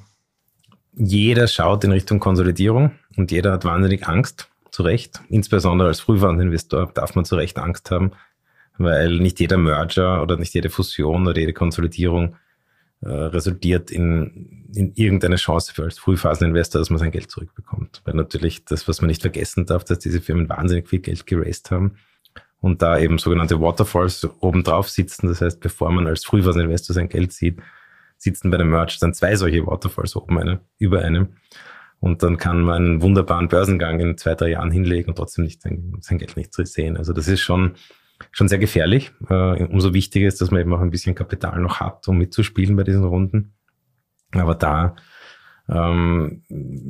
Jeder 0.94 1.48
schaut 1.48 1.84
in 1.84 1.92
Richtung 1.92 2.20
Konsolidierung 2.20 2.92
und 3.16 3.32
jeder 3.32 3.52
hat 3.52 3.64
wahnsinnig 3.64 4.06
Angst, 4.06 4.48
zu 4.70 4.82
Recht. 4.82 5.20
Insbesondere 5.28 5.88
als 5.88 6.00
Frühphaseninvestor 6.00 6.92
darf 6.94 7.14
man 7.14 7.24
zu 7.24 7.36
Recht 7.36 7.58
Angst 7.58 7.90
haben, 7.90 8.12
weil 8.78 9.18
nicht 9.18 9.38
jeder 9.38 9.58
Merger 9.58 10.22
oder 10.22 10.36
nicht 10.36 10.54
jede 10.54 10.70
Fusion 10.70 11.26
oder 11.26 11.38
jede 11.38 11.52
Konsolidierung 11.52 12.36
äh, 13.02 13.08
resultiert 13.10 13.90
in, 13.90 14.68
in 14.74 14.92
irgendeine 14.94 15.36
Chance 15.36 15.74
für 15.74 15.82
als 15.82 15.98
Frühphaseninvestor, 15.98 16.80
dass 16.80 16.90
man 16.90 16.98
sein 16.98 17.10
Geld 17.10 17.30
zurückbekommt. 17.30 18.00
Weil 18.04 18.14
natürlich 18.14 18.64
das, 18.64 18.86
was 18.86 19.00
man 19.00 19.08
nicht 19.08 19.22
vergessen 19.22 19.66
darf, 19.66 19.84
dass 19.84 19.98
diese 19.98 20.20
Firmen 20.20 20.48
wahnsinnig 20.48 20.88
viel 20.88 21.00
Geld 21.00 21.26
geraced 21.26 21.70
haben 21.70 21.96
und 22.60 22.80
da 22.80 22.98
eben 22.98 23.18
sogenannte 23.18 23.60
Waterfalls 23.60 24.24
obendrauf 24.40 24.88
sitzen. 24.88 25.26
Das 25.26 25.40
heißt, 25.40 25.60
bevor 25.60 25.90
man 25.90 26.06
als 26.06 26.24
Frühphaseninvestor 26.24 26.94
sein 26.94 27.08
Geld 27.08 27.32
sieht, 27.32 27.60
sitzen 28.18 28.50
bei 28.50 28.56
der 28.56 28.66
Merch 28.66 29.00
dann 29.00 29.14
zwei 29.14 29.34
solche 29.34 29.66
Waterfalls 29.66 30.14
oben 30.14 30.38
eine, 30.38 30.60
über 30.78 31.02
einem. 31.02 31.34
Und 31.98 32.22
dann 32.22 32.36
kann 32.36 32.62
man 32.62 32.84
einen 32.84 33.02
wunderbaren 33.02 33.48
Börsengang 33.48 33.98
in 33.98 34.16
zwei, 34.16 34.34
drei 34.36 34.50
Jahren 34.50 34.70
hinlegen 34.70 35.10
und 35.10 35.16
trotzdem 35.16 35.44
nicht 35.44 35.60
sein, 35.62 35.96
sein 36.00 36.18
Geld 36.18 36.36
nicht 36.36 36.54
sehen. 36.54 36.96
Also 36.96 37.12
das 37.12 37.26
ist 37.26 37.40
schon, 37.40 37.74
schon 38.30 38.48
sehr 38.48 38.58
gefährlich. 38.58 39.12
Uh, 39.28 39.66
umso 39.70 39.94
wichtiger 39.94 40.28
ist, 40.28 40.40
dass 40.40 40.50
man 40.50 40.60
eben 40.60 40.72
auch 40.74 40.80
ein 40.80 40.90
bisschen 40.90 41.14
Kapital 41.14 41.60
noch 41.60 41.80
hat, 41.80 42.06
um 42.08 42.18
mitzuspielen 42.18 42.76
bei 42.76 42.84
diesen 42.84 43.04
Runden. 43.04 43.54
Aber 44.32 44.54
da 44.54 44.96
ähm, 45.68 46.42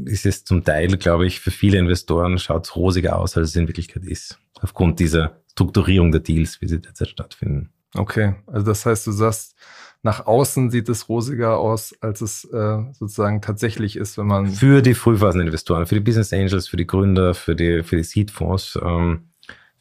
ist 0.06 0.26
es 0.26 0.44
zum 0.44 0.64
Teil, 0.64 0.96
glaube 0.96 1.26
ich, 1.26 1.40
für 1.40 1.50
viele 1.50 1.78
Investoren 1.78 2.38
schaut 2.38 2.66
es 2.66 2.76
rosiger 2.76 3.18
aus, 3.18 3.36
als 3.36 3.50
es 3.50 3.56
in 3.56 3.68
Wirklichkeit 3.68 4.04
ist. 4.04 4.38
Aufgrund 4.60 5.00
dieser 5.00 5.40
Strukturierung 5.50 6.12
der 6.12 6.20
Deals, 6.20 6.60
wie 6.60 6.68
sie 6.68 6.80
derzeit 6.80 7.08
stattfinden. 7.08 7.70
Okay, 7.94 8.34
also 8.46 8.64
das 8.64 8.86
heißt, 8.86 9.06
du 9.06 9.12
sagst, 9.12 9.54
nach 10.02 10.26
außen 10.26 10.70
sieht 10.70 10.88
es 10.88 11.08
rosiger 11.08 11.58
aus, 11.58 11.94
als 12.00 12.22
es 12.22 12.44
äh, 12.44 12.78
sozusagen 12.92 13.40
tatsächlich 13.42 13.96
ist, 13.96 14.18
wenn 14.18 14.26
man. 14.26 14.48
Für 14.48 14.82
die 14.82 14.94
Frühphaseninvestoren, 14.94 15.86
für 15.86 15.94
die 15.94 16.00
Business 16.00 16.32
Angels, 16.32 16.68
für 16.68 16.76
die 16.76 16.86
Gründer, 16.86 17.34
für 17.34 17.54
die, 17.54 17.82
für 17.82 17.96
die 17.96 18.02
Seed-Fonds, 18.02 18.78
ähm, 18.82 19.28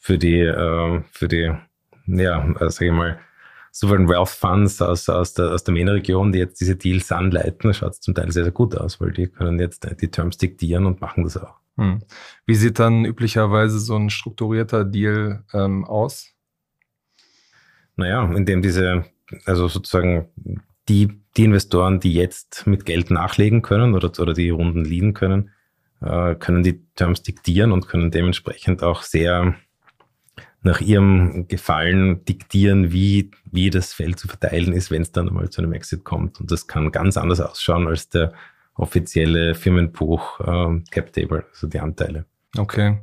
für 0.01 0.17
die, 0.17 0.39
äh, 0.39 1.01
für 1.11 1.29
die, 1.29 1.53
ja, 2.07 2.45
äh, 2.59 2.69
sag 2.69 2.81
ich 2.81 2.91
mal, 2.91 3.19
Sovereign 3.71 4.09
Wealth 4.09 4.27
Funds 4.27 4.81
aus, 4.81 5.07
aus 5.07 5.33
der, 5.33 5.51
aus 5.51 5.63
der 5.63 5.73
MENA-Region, 5.73 6.33
die 6.33 6.39
jetzt 6.39 6.59
diese 6.59 6.75
Deals 6.75 7.09
anleiten, 7.09 7.73
schaut 7.73 7.93
es 7.93 8.01
zum 8.01 8.13
Teil 8.13 8.29
sehr, 8.29 8.43
sehr 8.43 8.51
gut 8.51 8.75
aus, 8.75 8.99
weil 8.99 9.13
die 9.13 9.27
können 9.27 9.59
jetzt 9.59 9.87
die 10.01 10.11
Terms 10.11 10.37
diktieren 10.37 10.85
und 10.85 10.99
machen 10.99 11.23
das 11.23 11.37
auch. 11.37 11.55
Hm. 11.77 12.01
Wie 12.45 12.55
sieht 12.55 12.79
dann 12.79 13.05
üblicherweise 13.05 13.79
so 13.79 13.95
ein 13.95 14.09
strukturierter 14.09 14.83
Deal 14.83 15.45
ähm, 15.53 15.85
aus? 15.85 16.33
Naja, 17.95 18.29
indem 18.35 18.61
diese 18.61 19.05
also 19.45 19.67
sozusagen 19.67 20.27
die, 20.89 21.21
die 21.37 21.43
Investoren, 21.43 21.99
die 21.99 22.13
jetzt 22.13 22.67
mit 22.67 22.85
Geld 22.85 23.11
nachlegen 23.11 23.61
können 23.61 23.93
oder, 23.93 24.11
oder 24.19 24.33
die 24.33 24.49
Runden 24.49 24.83
leaden 24.83 25.13
können, 25.13 25.51
äh, 26.01 26.35
können 26.35 26.63
die 26.63 26.83
Terms 26.95 27.23
diktieren 27.23 27.71
und 27.71 27.87
können 27.87 28.11
dementsprechend 28.11 28.83
auch 28.83 29.03
sehr 29.03 29.55
nach 30.63 30.79
ihrem 30.79 31.47
Gefallen 31.47 32.23
diktieren, 32.25 32.91
wie, 32.91 33.31
wie 33.51 33.69
das 33.69 33.93
Feld 33.93 34.19
zu 34.19 34.27
verteilen 34.27 34.73
ist, 34.73 34.91
wenn 34.91 35.01
es 35.01 35.11
dann 35.11 35.27
einmal 35.27 35.49
zu 35.49 35.61
einem 35.61 35.73
Exit 35.73 36.03
kommt. 36.03 36.39
Und 36.39 36.51
das 36.51 36.67
kann 36.67 36.91
ganz 36.91 37.17
anders 37.17 37.41
ausschauen 37.41 37.87
als 37.87 38.09
der 38.09 38.33
offizielle 38.75 39.55
Firmenbuch 39.55 40.39
äh, 40.39 40.81
Cap 40.91 41.13
Table, 41.13 41.45
also 41.51 41.67
die 41.67 41.79
Anteile. 41.79 42.25
Okay. 42.57 42.99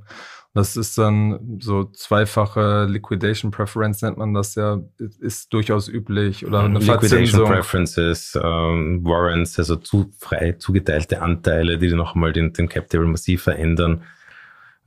Das 0.54 0.76
ist 0.76 0.96
dann 0.98 1.58
so 1.60 1.84
zweifache 1.84 2.86
Liquidation 2.88 3.50
Preference 3.50 4.02
nennt 4.02 4.16
man 4.16 4.34
das 4.34 4.54
ja, 4.54 4.80
ist 5.20 5.52
durchaus 5.52 5.88
üblich 5.88 6.46
oder 6.46 6.60
eine 6.60 6.78
Liquidation 6.78 7.10
Verzinsung. 7.10 7.46
Preferences, 7.46 8.38
ähm, 8.42 9.04
Warrants, 9.04 9.58
also 9.58 9.76
zu 9.76 10.10
frei 10.18 10.52
zugeteilte 10.52 11.22
Anteile, 11.22 11.78
die 11.78 11.92
nochmal 11.94 12.32
den, 12.32 12.52
den 12.52 12.68
Cap 12.68 12.88
Table 12.88 13.06
massiv 13.06 13.42
verändern. 13.42 14.02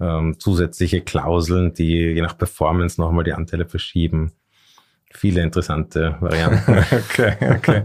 Ähm, 0.01 0.39
zusätzliche 0.39 1.01
Klauseln, 1.01 1.73
die 1.75 1.93
je 1.93 2.21
nach 2.21 2.35
Performance 2.35 2.99
nochmal 2.99 3.23
die 3.23 3.33
Anteile 3.33 3.65
verschieben. 3.65 4.31
Viele 5.13 5.43
interessante 5.43 6.17
Varianten. 6.19 6.79
okay, 6.91 7.35
okay. 7.55 7.83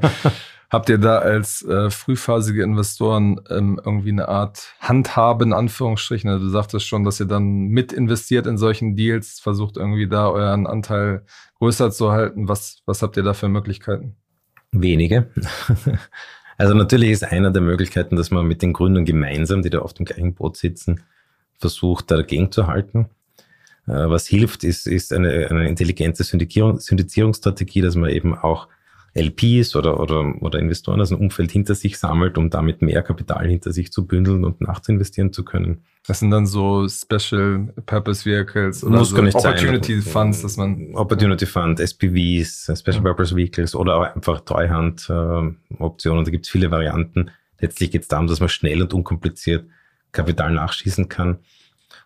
Habt 0.70 0.88
ihr 0.88 0.98
da 0.98 1.18
als 1.18 1.62
äh, 1.62 1.90
frühphasige 1.90 2.62
Investoren 2.62 3.40
ähm, 3.50 3.79
irgendwie 3.85 4.11
eine 4.11 4.29
Art 4.29 4.74
Handhabe 4.81 5.44
in 5.44 5.52
Anführungsstrichen? 5.52 6.29
Also 6.31 6.46
du 6.46 6.50
sagtest 6.50 6.87
schon, 6.87 7.05
dass 7.05 7.20
ihr 7.20 7.26
dann 7.26 7.68
mit 7.68 7.92
investiert 7.92 8.46
in 8.46 8.57
solchen 8.57 8.96
Deals, 8.96 9.38
versucht 9.38 9.76
irgendwie 9.76 10.09
da 10.09 10.29
euren 10.29 10.66
Anteil 10.66 11.24
größer 11.59 11.90
zu 11.90 12.12
halten. 12.12 12.48
Was, 12.48 12.83
was 12.87 13.02
habt 13.02 13.16
ihr 13.16 13.22
da 13.22 13.35
für 13.35 13.48
Möglichkeiten? 13.48 14.16
Wenige. 14.72 15.31
also 16.59 16.74
natürlich 16.74 17.11
ist 17.11 17.24
einer 17.24 17.52
der 17.52 17.62
Möglichkeiten, 17.62 18.16
dass 18.16 18.31
man 18.31 18.46
mit 18.46 18.62
den 18.62 18.72
Gründern 18.72 19.05
gemeinsam, 19.05 19.62
die 19.62 19.70
da 19.70 19.81
auf 19.81 19.94
dem 19.94 20.05
gleichen 20.07 20.35
Boot 20.35 20.57
sitzen, 20.57 21.02
versucht, 21.58 22.10
dagegen 22.10 22.52
zu 22.52 22.66
halten. 22.66 23.06
Äh, 23.86 24.08
was 24.08 24.26
hilft, 24.26 24.64
ist, 24.64 24.86
ist 24.86 25.12
eine, 25.12 25.48
eine 25.50 25.68
intelligente 25.68 26.24
Syndizierungsstrategie, 26.24 27.80
dass 27.82 27.94
man 27.94 28.10
eben 28.10 28.36
auch 28.36 28.68
LPs 29.16 29.74
oder, 29.74 29.98
oder, 29.98 30.34
oder 30.42 30.58
Investoren 30.58 31.00
aus 31.00 31.08
dem 31.08 31.18
Umfeld 31.18 31.50
hinter 31.50 31.74
sich 31.74 31.98
sammelt, 31.98 32.36
um 32.36 32.50
damit 32.50 32.82
mehr 32.82 33.02
Kapital 33.02 33.48
hinter 33.48 33.72
sich 33.72 33.90
zu 33.90 34.06
bündeln 34.06 34.44
und 34.44 34.60
nachzuinvestieren 34.60 35.32
zu 35.32 35.42
können. 35.42 35.82
Das 36.06 36.20
sind 36.20 36.30
dann 36.30 36.46
so 36.46 36.86
Special 36.88 37.72
Purpose 37.86 38.26
Vehicles 38.26 38.84
oder 38.84 38.98
Muss 38.98 39.10
so 39.10 39.16
Opportunity 39.16 40.00
sein. 40.00 40.12
Funds, 40.12 40.42
dass 40.42 40.56
man. 40.58 40.94
Opportunity 40.94 41.46
Fund, 41.46 41.80
SPVs, 41.80 42.70
Special 42.78 42.96
ja. 42.96 43.00
Purpose 43.00 43.34
Vehicles 43.34 43.74
oder 43.74 43.96
auch 43.96 44.14
einfach 44.14 44.40
Treuhand-Optionen. 44.40 46.20
Äh, 46.20 46.24
da 46.24 46.30
gibt 46.30 46.44
es 46.44 46.50
viele 46.50 46.70
Varianten. 46.70 47.30
Letztlich 47.58 47.90
geht 47.90 48.02
es 48.02 48.08
darum, 48.08 48.26
dass 48.26 48.40
man 48.40 48.50
schnell 48.50 48.82
und 48.82 48.92
unkompliziert 48.92 49.64
Kapital 50.16 50.52
nachschießen 50.52 51.09
kann 51.09 51.38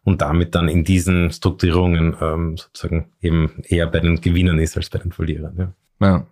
und 0.05 0.21
damit 0.21 0.55
dann 0.55 0.69
in 0.69 0.85
diesen 0.85 1.31
Strukturierungen 1.31 2.17
ähm, 2.21 2.57
sozusagen 2.57 3.13
eben 3.21 3.63
eher 3.65 3.87
bei 3.87 4.01
den 4.01 4.21
Gewinnern 4.21 4.59
ist 4.59 4.77
als 4.77 4.91
bei 4.91 4.99
den 4.99 5.13
Verlierern. 5.13 5.75
Ja. 6.01 6.07
ja. 6.07 6.27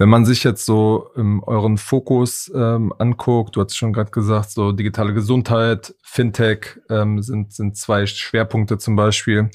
Wenn 0.00 0.08
man 0.08 0.24
sich 0.24 0.44
jetzt 0.44 0.64
so 0.64 1.10
ähm, 1.16 1.42
euren 1.44 1.76
Fokus 1.76 2.50
ähm, 2.54 2.92
anguckt, 2.98 3.56
du 3.56 3.62
hast 3.62 3.76
schon 3.76 3.92
gerade 3.92 4.12
gesagt, 4.12 4.50
so 4.50 4.70
digitale 4.70 5.12
Gesundheit, 5.12 5.94
Fintech 6.02 6.78
ähm, 6.88 7.20
sind, 7.20 7.52
sind 7.52 7.76
zwei 7.76 8.06
Schwerpunkte 8.06 8.78
zum 8.78 8.94
Beispiel. 8.94 9.50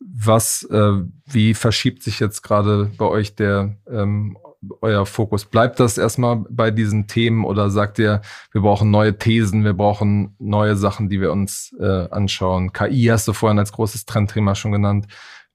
Was, 0.00 0.64
äh, 0.64 0.92
wie 1.26 1.54
verschiebt 1.54 2.02
sich 2.02 2.18
jetzt 2.18 2.42
gerade 2.42 2.90
bei 2.96 3.04
euch 3.04 3.36
der 3.36 3.76
ähm, 3.88 4.36
euer 4.80 5.06
Fokus? 5.06 5.44
Bleibt 5.44 5.80
das 5.80 5.98
erstmal 5.98 6.44
bei 6.50 6.70
diesen 6.70 7.06
Themen 7.06 7.44
oder 7.44 7.70
sagt 7.70 7.98
ihr, 7.98 8.22
wir 8.52 8.60
brauchen 8.60 8.90
neue 8.90 9.18
Thesen, 9.18 9.64
wir 9.64 9.74
brauchen 9.74 10.34
neue 10.38 10.76
Sachen, 10.76 11.08
die 11.08 11.20
wir 11.20 11.32
uns 11.32 11.74
äh, 11.80 12.08
anschauen? 12.10 12.72
KI 12.72 13.06
hast 13.06 13.28
du 13.28 13.32
vorhin 13.32 13.58
als 13.58 13.72
großes 13.72 14.06
Trendthema 14.06 14.54
schon 14.54 14.72
genannt. 14.72 15.06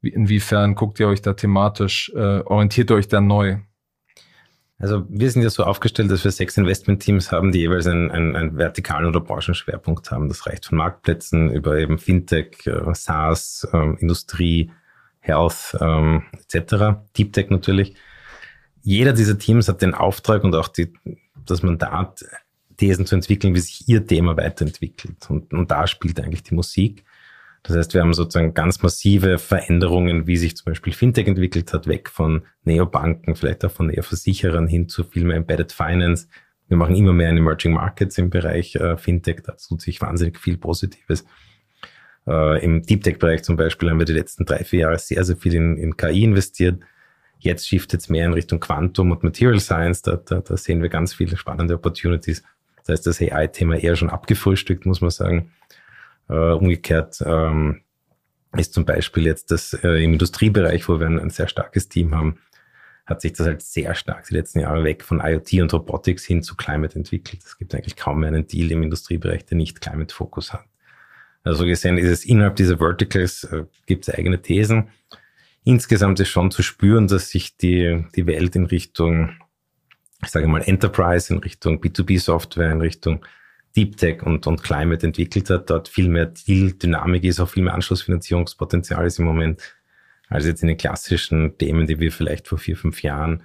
Wie, 0.01 0.09
inwiefern 0.09 0.75
guckt 0.75 0.99
ihr 0.99 1.07
euch 1.07 1.21
da 1.21 1.33
thematisch, 1.33 2.11
äh, 2.15 2.39
orientiert 2.41 2.91
ihr 2.91 2.95
euch 2.95 3.07
da 3.07 3.21
neu? 3.21 3.57
Also 4.79 5.05
wir 5.07 5.31
sind 5.31 5.43
ja 5.43 5.49
so 5.49 5.63
aufgestellt, 5.63 6.11
dass 6.11 6.25
wir 6.25 6.31
sechs 6.31 6.57
Investmentteams 6.57 7.31
haben, 7.31 7.53
die 7.53 7.59
jeweils 7.59 7.87
einen, 7.87 8.11
einen, 8.11 8.35
einen 8.35 8.57
vertikalen 8.57 9.05
oder 9.05 9.21
Branchenschwerpunkt 9.21 10.11
haben. 10.11 10.27
Das 10.27 10.45
reicht 10.45 10.65
von 10.65 10.77
Marktplätzen 10.77 11.51
über 11.51 11.77
eben 11.77 11.97
Fintech, 11.97 12.65
äh, 12.65 12.93
SaaS, 12.93 13.65
ähm, 13.71 13.97
Industrie, 13.99 14.71
Health 15.19 15.77
ähm, 15.79 16.23
etc., 16.33 16.97
Deep 17.17 17.31
Tech 17.31 17.49
natürlich. 17.49 17.95
Jeder 18.83 19.13
dieser 19.13 19.39
Teams 19.39 19.67
hat 19.67 19.81
den 19.81 19.93
Auftrag 19.93 20.43
und 20.43 20.53
auch 20.55 20.67
die, 20.67 20.93
das 21.45 21.63
Mandat, 21.63 22.23
Thesen 22.77 23.05
zu 23.05 23.15
entwickeln, 23.15 23.55
wie 23.55 23.59
sich 23.59 23.87
ihr 23.87 24.05
Thema 24.05 24.35
weiterentwickelt. 24.37 25.29
Und, 25.29 25.53
und 25.53 25.71
da 25.71 25.87
spielt 25.87 26.19
eigentlich 26.19 26.43
die 26.43 26.55
Musik. 26.55 27.03
Das 27.63 27.77
heißt, 27.77 27.93
wir 27.93 28.01
haben 28.01 28.13
sozusagen 28.13 28.53
ganz 28.53 28.81
massive 28.81 29.37
Veränderungen, 29.37 30.27
wie 30.27 30.35
sich 30.35 30.57
zum 30.57 30.65
Beispiel 30.65 30.91
Fintech 30.91 31.27
entwickelt 31.27 31.71
hat, 31.71 31.87
weg 31.87 32.09
von 32.09 32.43
Neobanken, 32.65 33.35
vielleicht 33.35 33.63
auch 33.63 33.71
von 33.71 33.87
Neoversicherern 33.87 34.67
hin 34.67 34.89
zu 34.89 35.05
viel 35.05 35.23
mehr 35.23 35.37
Embedded 35.37 35.71
Finance. 35.71 36.27
Wir 36.67 36.75
machen 36.75 36.95
immer 36.95 37.13
mehr 37.13 37.29
in 37.29 37.37
Emerging 37.37 37.73
Markets 37.73 38.17
im 38.17 38.29
Bereich 38.29 38.75
äh, 38.75 38.97
Fintech, 38.97 39.43
da 39.43 39.53
tut 39.53 39.81
sich 39.81 40.01
wahnsinnig 40.01 40.39
viel 40.39 40.57
Positives. 40.57 41.25
Äh, 42.27 42.63
Im 42.63 42.81
Deep 42.81 43.03
Tech-Bereich 43.03 43.43
zum 43.43 43.55
Beispiel 43.55 43.89
haben 43.89 43.99
wir 43.99 44.05
die 44.05 44.13
letzten 44.13 44.43
drei, 44.43 44.65
vier 44.65 44.81
Jahre 44.81 44.99
sehr, 44.99 45.23
sehr 45.23 45.37
viel 45.37 45.53
in, 45.53 45.77
in 45.77 45.95
KI 45.95 46.23
investiert. 46.23 46.83
Jetzt 47.43 47.67
shiftet 47.67 47.99
es 47.99 48.07
mehr 48.07 48.25
in 48.25 48.33
Richtung 48.33 48.61
Quantum 48.61 49.11
und 49.11 49.21
Material 49.21 49.59
Science. 49.59 50.01
Da, 50.01 50.15
da, 50.15 50.39
da 50.39 50.55
sehen 50.55 50.81
wir 50.81 50.87
ganz 50.87 51.13
viele 51.13 51.35
spannende 51.35 51.75
Opportunities. 51.75 52.41
Das 52.77 52.93
heißt, 52.93 53.07
das 53.07 53.21
AI-Thema 53.21 53.75
eher 53.75 53.97
schon 53.97 54.09
abgefrühstückt, 54.09 54.85
muss 54.85 55.01
man 55.01 55.09
sagen. 55.09 55.51
Äh, 56.29 56.35
umgekehrt 56.35 57.21
ähm, 57.25 57.81
ist 58.55 58.73
zum 58.73 58.85
Beispiel 58.85 59.25
jetzt 59.25 59.51
das 59.51 59.73
äh, 59.73 60.03
im 60.03 60.13
Industriebereich, 60.13 60.87
wo 60.87 61.01
wir 61.01 61.07
ein, 61.07 61.19
ein, 61.19 61.31
sehr 61.31 61.49
starkes 61.49 61.89
Team 61.89 62.15
haben, 62.15 62.39
hat 63.05 63.19
sich 63.19 63.33
das 63.33 63.45
halt 63.45 63.61
sehr 63.61 63.93
stark 63.93 64.25
die 64.27 64.35
letzten 64.35 64.61
Jahre 64.61 64.85
weg 64.85 65.03
von 65.03 65.19
IoT 65.19 65.53
und 65.55 65.73
Robotics 65.73 66.23
hin 66.23 66.43
zu 66.43 66.55
Climate 66.55 66.95
entwickelt. 66.95 67.43
Es 67.45 67.57
gibt 67.57 67.75
eigentlich 67.75 67.97
kaum 67.97 68.21
mehr 68.21 68.29
einen 68.29 68.47
Deal 68.47 68.71
im 68.71 68.83
Industriebereich, 68.83 69.43
der 69.45 69.57
nicht 69.57 69.81
Climate-Fokus 69.81 70.53
hat. 70.53 70.63
Also 71.43 71.65
gesehen 71.65 71.97
ist 71.97 72.09
es 72.09 72.23
innerhalb 72.23 72.55
dieser 72.55 72.77
Verticals, 72.77 73.43
äh, 73.43 73.65
gibt 73.85 74.07
es 74.07 74.13
eigene 74.13 74.41
Thesen. 74.41 74.87
Insgesamt 75.63 76.19
ist 76.19 76.29
schon 76.29 76.51
zu 76.51 76.61
spüren, 76.61 77.07
dass 77.07 77.29
sich 77.29 77.57
die, 77.57 78.05
die 78.15 78.27
Welt 78.27 78.55
in 78.55 78.65
Richtung, 78.65 79.31
ich 80.21 80.29
sage 80.29 80.47
mal, 80.47 80.61
Enterprise, 80.61 81.33
in 81.33 81.39
Richtung 81.39 81.79
B2B-Software, 81.79 82.71
in 82.71 82.81
Richtung 82.81 83.25
Deep 83.75 83.97
Tech 83.97 84.23
und, 84.23 84.45
und 84.45 84.61
Climate 84.61 85.05
entwickelt 85.05 85.49
hat, 85.49 85.69
dort 85.69 85.87
viel 85.87 86.09
mehr 86.09 86.27
Deal-Dynamik 86.27 87.23
ist, 87.23 87.39
auch 87.39 87.49
viel 87.49 87.63
mehr 87.63 87.73
Anschlussfinanzierungspotenzial 87.73 89.05
ist 89.05 89.19
im 89.19 89.25
Moment, 89.25 89.61
als 90.29 90.45
jetzt 90.45 90.61
in 90.61 90.67
den 90.67 90.77
klassischen 90.77 91.57
Themen, 91.57 91.87
die 91.87 91.99
wir 91.99 92.11
vielleicht 92.11 92.47
vor 92.47 92.57
vier, 92.57 92.77
fünf 92.77 93.01
Jahren 93.01 93.43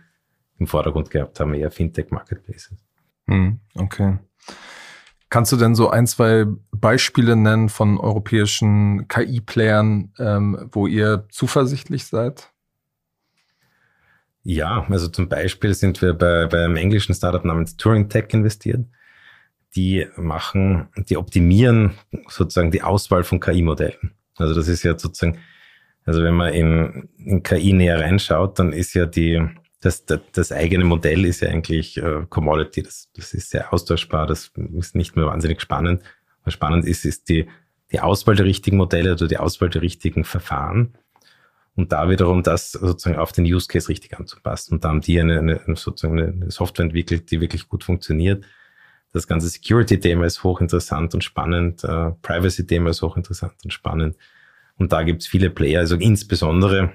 im 0.58 0.66
Vordergrund 0.66 1.10
gehabt 1.10 1.38
haben, 1.40 1.54
eher 1.54 1.70
Fintech-Marketplaces. 1.70 2.76
Hm, 3.26 3.60
okay. 3.74 4.18
Kannst 5.30 5.52
du 5.52 5.56
denn 5.56 5.74
so 5.74 5.90
ein, 5.90 6.06
zwei 6.06 6.46
Beispiele 6.72 7.36
nennen 7.36 7.68
von 7.68 7.98
europäischen 7.98 9.08
KI-Playern, 9.08 10.12
ähm, 10.18 10.68
wo 10.72 10.86
ihr 10.86 11.26
zuversichtlich 11.30 12.06
seid? 12.06 12.50
Ja, 14.42 14.86
also 14.88 15.08
zum 15.08 15.28
Beispiel 15.28 15.74
sind 15.74 16.00
wir 16.00 16.14
bei, 16.14 16.46
bei 16.46 16.64
einem 16.64 16.76
englischen 16.76 17.14
Startup 17.14 17.44
namens 17.44 17.76
Turing 17.76 18.08
Tech 18.08 18.28
investiert 18.30 18.86
die 19.76 20.06
machen, 20.16 20.88
die 20.96 21.16
optimieren 21.16 21.92
sozusagen 22.28 22.70
die 22.70 22.82
Auswahl 22.82 23.24
von 23.24 23.40
KI-Modellen. 23.40 24.12
Also 24.36 24.54
das 24.54 24.68
ist 24.68 24.82
ja 24.82 24.98
sozusagen, 24.98 25.38
also 26.04 26.22
wenn 26.22 26.34
man 26.34 26.52
in, 26.52 27.08
in 27.18 27.42
KI 27.42 27.72
näher 27.72 28.00
reinschaut, 28.00 28.58
dann 28.58 28.72
ist 28.72 28.94
ja 28.94 29.06
die, 29.06 29.46
das, 29.80 30.04
das, 30.04 30.20
das 30.32 30.52
eigene 30.52 30.84
Modell 30.84 31.24
ist 31.24 31.40
ja 31.40 31.48
eigentlich 31.48 31.96
äh, 31.98 32.26
Commodity. 32.28 32.82
Das, 32.82 33.10
das 33.14 33.34
ist 33.34 33.50
sehr 33.50 33.72
austauschbar, 33.72 34.26
das 34.26 34.52
ist 34.76 34.94
nicht 34.94 35.16
mehr 35.16 35.26
wahnsinnig 35.26 35.60
spannend. 35.60 36.02
Was 36.44 36.54
spannend 36.54 36.84
ist, 36.84 37.04
ist 37.04 37.28
die, 37.28 37.48
die 37.92 38.00
Auswahl 38.00 38.36
der 38.36 38.46
richtigen 38.46 38.76
Modelle 38.76 39.12
oder 39.12 39.28
die 39.28 39.38
Auswahl 39.38 39.70
der 39.70 39.82
richtigen 39.82 40.24
Verfahren. 40.24 40.94
Und 41.74 41.92
da 41.92 42.10
wiederum 42.10 42.42
das 42.42 42.72
sozusagen 42.72 43.18
auf 43.18 43.30
den 43.32 43.44
Use 43.44 43.68
Case 43.68 43.88
richtig 43.88 44.18
anzupassen. 44.18 44.74
Und 44.74 44.84
da 44.84 44.88
haben 44.88 45.00
die 45.00 45.20
eine, 45.20 45.38
eine 45.38 45.76
sozusagen 45.76 46.18
eine 46.18 46.50
Software 46.50 46.86
entwickelt, 46.86 47.30
die 47.30 47.40
wirklich 47.40 47.68
gut 47.68 47.84
funktioniert 47.84 48.44
das 49.12 49.26
ganze 49.26 49.48
Security-Thema 49.48 50.26
ist 50.26 50.42
hochinteressant 50.44 51.14
und 51.14 51.24
spannend. 51.24 51.84
Äh, 51.84 52.12
Privacy-Thema 52.22 52.90
ist 52.90 53.02
hochinteressant 53.02 53.54
und 53.64 53.72
spannend. 53.72 54.16
Und 54.76 54.92
da 54.92 55.02
gibt 55.02 55.22
es 55.22 55.28
viele 55.28 55.50
Player, 55.50 55.80
also 55.80 55.96
insbesondere, 55.96 56.92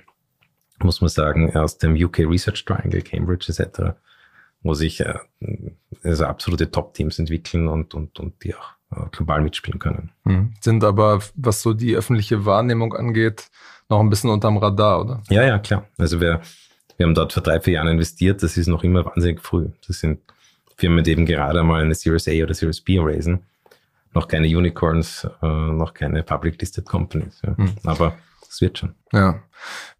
muss 0.79 1.01
man 1.01 1.09
sagen, 1.09 1.55
aus 1.55 1.77
dem 1.77 1.95
UK 1.95 2.19
Research 2.19 2.65
Triangle, 2.65 3.01
Cambridge 3.01 3.47
etc., 3.49 3.95
wo 4.61 4.73
sich 4.73 5.01
äh, 5.01 5.19
also 6.03 6.25
absolute 6.25 6.71
Top-Teams 6.71 7.19
entwickeln 7.19 7.67
und, 7.67 7.93
und, 7.93 8.19
und 8.19 8.43
die 8.43 8.55
auch 8.55 8.71
äh, 8.91 9.09
global 9.11 9.41
mitspielen 9.41 9.79
können. 9.79 10.11
Hm. 10.25 10.53
Sind 10.61 10.83
aber, 10.83 11.19
was 11.35 11.61
so 11.61 11.73
die 11.73 11.95
öffentliche 11.95 12.45
Wahrnehmung 12.45 12.93
angeht, 12.93 13.49
noch 13.89 13.99
ein 13.99 14.09
bisschen 14.09 14.29
unterm 14.29 14.57
Radar, 14.57 15.01
oder? 15.01 15.21
Ja, 15.29 15.43
ja, 15.43 15.59
klar. 15.59 15.87
Also 15.97 16.19
wir, 16.21 16.41
wir 16.97 17.05
haben 17.05 17.15
dort 17.15 17.33
vor 17.33 17.43
drei, 17.43 17.59
vier 17.59 17.73
Jahren 17.73 17.89
investiert. 17.89 18.41
Das 18.43 18.57
ist 18.57 18.67
noch 18.67 18.83
immer 18.83 19.05
wahnsinnig 19.05 19.41
früh. 19.41 19.69
Das 19.87 19.99
sind 19.99 20.19
Firmen, 20.77 21.03
die 21.03 21.11
eben 21.11 21.25
gerade 21.25 21.63
mal 21.63 21.81
eine 21.81 21.95
Series 21.95 22.27
A 22.27 22.31
oder 22.43 22.53
Series 22.53 22.81
B 22.81 22.99
raisen. 22.99 23.43
Noch 24.13 24.27
keine 24.27 24.47
Unicorns, 24.47 25.27
äh, 25.41 25.47
noch 25.47 25.93
keine 25.93 26.23
Public 26.23 26.59
Listed 26.61 26.85
Companies. 26.85 27.41
Ja. 27.43 27.55
Mhm. 27.57 27.73
Aber 27.83 28.17
es 28.49 28.61
wird 28.61 28.77
schon. 28.77 28.95
Ja. 29.11 29.41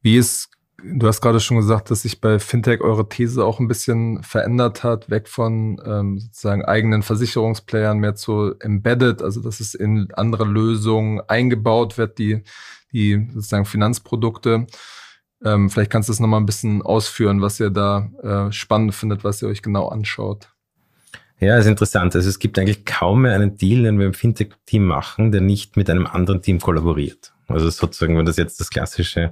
Wie 0.02 0.18
ist 0.18 0.50
Du 0.86 1.08
hast 1.08 1.22
gerade 1.22 1.40
schon 1.40 1.58
gesagt, 1.58 1.92
dass 1.92 2.02
sich 2.02 2.20
bei 2.20 2.40
Fintech 2.40 2.82
eure 2.82 3.08
These 3.08 3.46
auch 3.46 3.60
ein 3.60 3.70
bisschen 3.70 4.22
verändert 4.22 4.84
hat, 4.84 5.10
weg 5.10 5.30
von 5.30 5.82
ähm, 5.86 6.20
sozusagen 6.20 6.66
eigenen 6.66 7.04
Versicherungsplayern 7.04 8.00
mehr 8.00 8.16
zu 8.16 8.56
embedded, 8.60 9.22
also 9.22 9.42
dass 9.42 9.62
es 9.62 9.76
in 9.76 10.10
andere 10.14 10.44
Lösungen 10.44 11.22
eingebaut 11.28 11.98
wird, 11.98 12.18
die, 12.18 12.44
die 12.92 13.30
sozusagen 13.34 13.64
Finanzprodukte. 13.64 14.68
Ähm, 15.46 15.70
vielleicht 15.70 15.90
kannst 15.90 16.10
du 16.10 16.14
es 16.14 16.20
nochmal 16.20 16.42
ein 16.42 16.46
bisschen 16.46 16.82
ausführen, 16.82 17.42
was 17.42 17.62
ihr 17.62 17.70
da 17.70 18.10
äh, 18.22 18.52
spannend 18.52 18.94
findet, 18.94 19.24
was 19.24 19.42
ihr 19.42 19.48
euch 19.48 19.62
genau 19.62 19.88
anschaut. 19.88 20.50
Ja, 21.40 21.58
ist 21.58 21.66
interessant. 21.66 22.14
Also 22.16 22.28
es 22.28 22.40
gibt 22.40 22.60
eigentlich 22.60 22.84
kaum 22.84 23.22
mehr 23.22 23.36
einen 23.36 23.58
Deal, 23.58 23.84
den 23.84 24.00
wir 24.00 24.08
im 24.08 24.14
Fintech-Team 24.14 24.86
machen, 24.86 25.32
der 25.32 25.42
nicht 25.42 25.78
mit 25.78 25.90
einem 25.90 26.08
anderen 26.08 26.42
Team 26.42 26.60
kollaboriert. 26.60 27.34
Also 27.48 27.70
sozusagen, 27.70 28.18
wenn 28.18 28.26
das 28.26 28.38
jetzt 28.38 28.60
das 28.60 28.70
klassische 28.70 29.32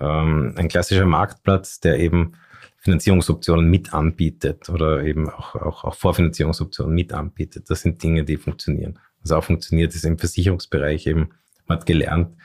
ähm, 0.00 0.54
ein 0.56 0.68
klassischer 0.68 1.06
Marktplatz, 1.06 1.80
der 1.80 1.98
eben 1.98 2.32
Finanzierungsoptionen 2.78 3.68
mit 3.68 3.94
anbietet 3.94 4.68
oder 4.68 5.04
eben 5.04 5.30
auch, 5.30 5.54
auch, 5.54 5.84
auch 5.84 5.94
Vorfinanzierungsoptionen 5.94 6.94
mit 6.94 7.12
anbietet. 7.12 7.70
Das 7.70 7.82
sind 7.82 8.02
Dinge, 8.02 8.24
die 8.24 8.36
funktionieren. 8.36 8.98
Was 9.20 9.32
auch 9.32 9.44
funktioniert, 9.44 9.94
ist 9.94 10.04
im 10.04 10.18
Versicherungsbereich 10.18 11.06
eben, 11.06 11.30
man 11.66 11.78
hat 11.78 11.86
gelernt, 11.86 12.36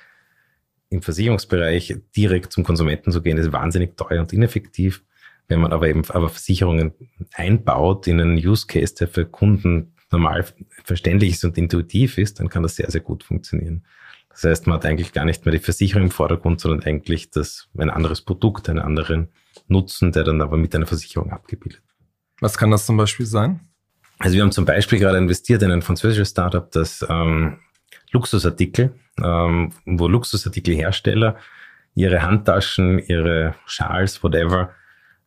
im 0.89 1.01
Versicherungsbereich 1.01 1.97
direkt 2.15 2.53
zum 2.53 2.63
Konsumenten 2.63 3.11
zu 3.11 3.21
gehen, 3.21 3.37
ist 3.37 3.51
wahnsinnig 3.51 3.97
teuer 3.97 4.21
und 4.21 4.31
ineffektiv. 4.31 5.03
Wenn 5.47 5.59
man 5.59 5.73
aber 5.73 5.87
eben 5.87 6.03
aber 6.09 6.29
Versicherungen 6.29 6.93
einbaut 7.33 8.07
in 8.07 8.21
einen 8.21 8.37
Use 8.37 8.67
Case, 8.67 8.93
der 8.95 9.07
für 9.07 9.25
Kunden 9.25 9.93
normal 10.11 10.45
verständlich 10.83 11.31
ist 11.31 11.45
und 11.45 11.57
intuitiv 11.57 12.17
ist, 12.17 12.39
dann 12.39 12.49
kann 12.49 12.63
das 12.63 12.75
sehr, 12.75 12.91
sehr 12.91 13.01
gut 13.01 13.23
funktionieren. 13.23 13.83
Das 14.37 14.43
heißt, 14.43 14.67
man 14.67 14.75
hat 14.75 14.85
eigentlich 14.85 15.13
gar 15.13 15.25
nicht 15.25 15.45
mehr 15.45 15.51
die 15.51 15.59
Versicherung 15.59 16.03
im 16.03 16.11
Vordergrund, 16.11 16.61
sondern 16.61 16.83
eigentlich 16.83 17.31
das, 17.31 17.69
ein 17.75 17.89
anderes 17.89 18.21
Produkt, 18.21 18.69
einen 18.69 18.77
anderen 18.77 19.29
Nutzen, 19.67 20.11
der 20.11 20.23
dann 20.23 20.43
aber 20.43 20.57
mit 20.57 20.75
einer 20.75 20.85
Versicherung 20.85 21.31
abgebildet 21.31 21.81
Was 22.39 22.55
kann 22.55 22.69
das 22.69 22.85
zum 22.85 22.97
Beispiel 22.97 23.25
sein? 23.25 23.61
Also 24.19 24.35
wir 24.35 24.43
haben 24.43 24.51
zum 24.51 24.65
Beispiel 24.65 24.99
gerade 24.99 25.17
investiert 25.17 25.63
in 25.63 25.71
ein 25.71 25.81
französisches 25.81 26.29
Startup, 26.29 26.69
das 26.71 27.03
ähm, 27.09 27.57
Luxusartikel, 28.11 28.93
ähm, 29.23 29.73
wo 29.85 30.07
Luxusartikelhersteller 30.07 31.37
ihre 31.95 32.21
Handtaschen, 32.21 32.99
ihre 32.99 33.55
Schals, 33.65 34.23
whatever, 34.23 34.69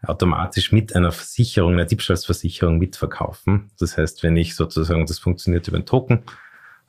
automatisch 0.02 0.70
mit 0.70 0.94
einer 0.94 1.10
Versicherung, 1.10 1.72
einer 1.72 1.84
Diebstahlsversicherung 1.84 2.78
mitverkaufen. 2.78 3.72
Das 3.80 3.98
heißt, 3.98 4.22
wenn 4.22 4.36
ich 4.36 4.54
sozusagen, 4.54 5.04
das 5.04 5.18
funktioniert 5.18 5.66
über 5.66 5.78
einen 5.78 5.86
Token, 5.86 6.22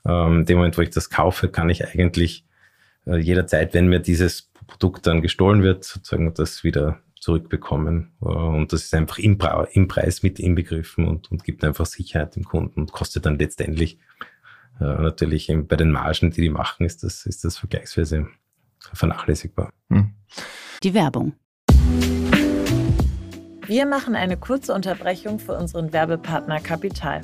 ähm, 0.06 0.46
dem 0.46 0.58
Moment, 0.58 0.78
wo 0.78 0.82
ich 0.82 0.90
das 0.90 1.10
kaufe, 1.10 1.50
kann 1.50 1.70
ich 1.70 1.88
eigentlich 1.88 2.46
äh, 3.06 3.18
jederzeit, 3.18 3.74
wenn 3.74 3.88
mir 3.88 4.00
dieses 4.00 4.52
Produkt 4.68 5.08
dann 5.08 5.22
gestohlen 5.22 5.64
wird, 5.64 5.84
sozusagen 5.84 6.34
das 6.34 6.64
wieder 6.64 7.00
zurückbekommen. 7.20 8.12
Äh, 8.22 8.26
und 8.26 8.74
das 8.74 8.84
ist 8.84 8.94
einfach 8.94 9.20
im, 9.20 9.38
im 9.72 9.88
Preis 9.88 10.24
mit 10.24 10.40
inbegriffen 10.40 11.08
und, 11.08 11.32
und, 11.32 11.44
gibt 11.44 11.64
einfach 11.64 11.86
Sicherheit 11.86 12.36
dem 12.36 12.44
Kunden 12.44 12.82
und 12.82 12.92
kostet 12.92 13.26
dann 13.26 13.38
letztendlich 13.38 14.00
äh, 14.80 14.84
natürlich 14.84 15.50
im, 15.50 15.68
bei 15.68 15.76
den 15.76 15.92
Margen, 15.92 16.32
die 16.32 16.42
die 16.42 16.50
machen, 16.50 16.86
ist 16.86 17.04
das, 17.04 17.26
ist 17.26 17.44
das 17.44 17.58
vergleichsweise 17.58 18.28
vernachlässigbar. 18.94 19.72
Hm. 19.90 20.14
Die 20.84 20.94
Werbung. 20.94 21.34
Wir 23.68 23.86
machen 23.86 24.16
eine 24.16 24.38
kurze 24.38 24.74
Unterbrechung 24.74 25.40
für 25.40 25.54
unseren 25.54 25.94
Werbepartner 25.94 26.60
Kapital. 26.60 27.22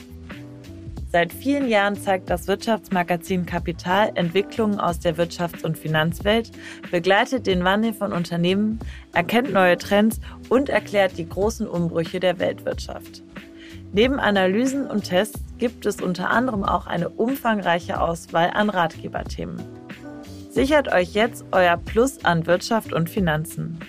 Seit 1.09 1.31
vielen 1.31 1.69
Jahren 1.69 1.95
zeigt 1.95 2.29
das 2.29 2.47
Wirtschaftsmagazin 2.47 3.45
Kapital 3.45 4.11
Entwicklungen 4.15 4.79
aus 4.79 4.99
der 4.99 5.15
Wirtschafts- 5.15 5.63
und 5.63 5.77
Finanzwelt, 5.77 6.51
begleitet 6.91 7.47
den 7.47 7.63
Wandel 7.63 7.93
von 7.93 8.11
Unternehmen, 8.11 8.79
erkennt 9.13 9.53
neue 9.53 9.77
Trends 9.77 10.19
und 10.49 10.67
erklärt 10.67 11.17
die 11.17 11.27
großen 11.27 11.65
Umbrüche 11.65 12.19
der 12.19 12.39
Weltwirtschaft. 12.39 13.23
Neben 13.93 14.19
Analysen 14.19 14.85
und 14.85 15.05
Tests 15.05 15.39
gibt 15.57 15.85
es 15.85 16.01
unter 16.01 16.29
anderem 16.29 16.63
auch 16.63 16.87
eine 16.87 17.07
umfangreiche 17.07 18.01
Auswahl 18.01 18.51
an 18.53 18.69
Ratgeberthemen. 18.69 19.61
Sichert 20.49 20.91
euch 20.91 21.13
jetzt 21.13 21.45
euer 21.51 21.77
Plus 21.77 22.25
an 22.25 22.47
Wirtschaft 22.47 22.91
und 22.91 23.09
Finanzen. 23.09 23.79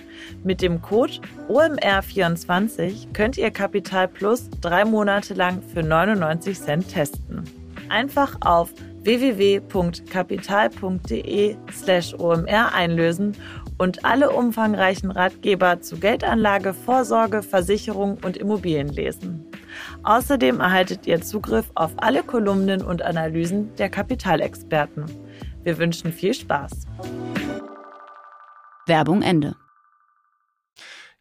Mit 0.43 0.61
dem 0.61 0.81
Code 0.81 1.13
OMR24 1.47 3.13
könnt 3.13 3.37
ihr 3.37 3.51
Kapital 3.51 4.07
Plus 4.07 4.49
drei 4.61 4.85
Monate 4.85 5.33
lang 5.33 5.61
für 5.61 5.83
99 5.83 6.59
Cent 6.59 6.89
testen. 6.89 7.43
Einfach 7.89 8.37
auf 8.41 8.71
www.kapital.de 9.03 11.55
slash 11.71 12.13
OMR 12.13 12.73
einlösen 12.73 13.35
und 13.77 14.05
alle 14.05 14.29
umfangreichen 14.29 15.09
Ratgeber 15.09 15.81
zu 15.81 15.97
Geldanlage, 15.97 16.73
Vorsorge, 16.73 17.41
Versicherung 17.41 18.17
und 18.23 18.37
Immobilien 18.37 18.89
lesen. 18.89 19.49
Außerdem 20.03 20.59
erhaltet 20.59 21.07
ihr 21.07 21.21
Zugriff 21.21 21.71
auf 21.75 21.91
alle 21.97 22.23
Kolumnen 22.23 22.83
und 22.83 23.01
Analysen 23.01 23.73
der 23.75 23.89
Kapitalexperten. 23.89 25.05
Wir 25.63 25.77
wünschen 25.77 26.11
viel 26.11 26.33
Spaß. 26.33 26.87
Werbung 28.85 29.21
Ende. 29.21 29.55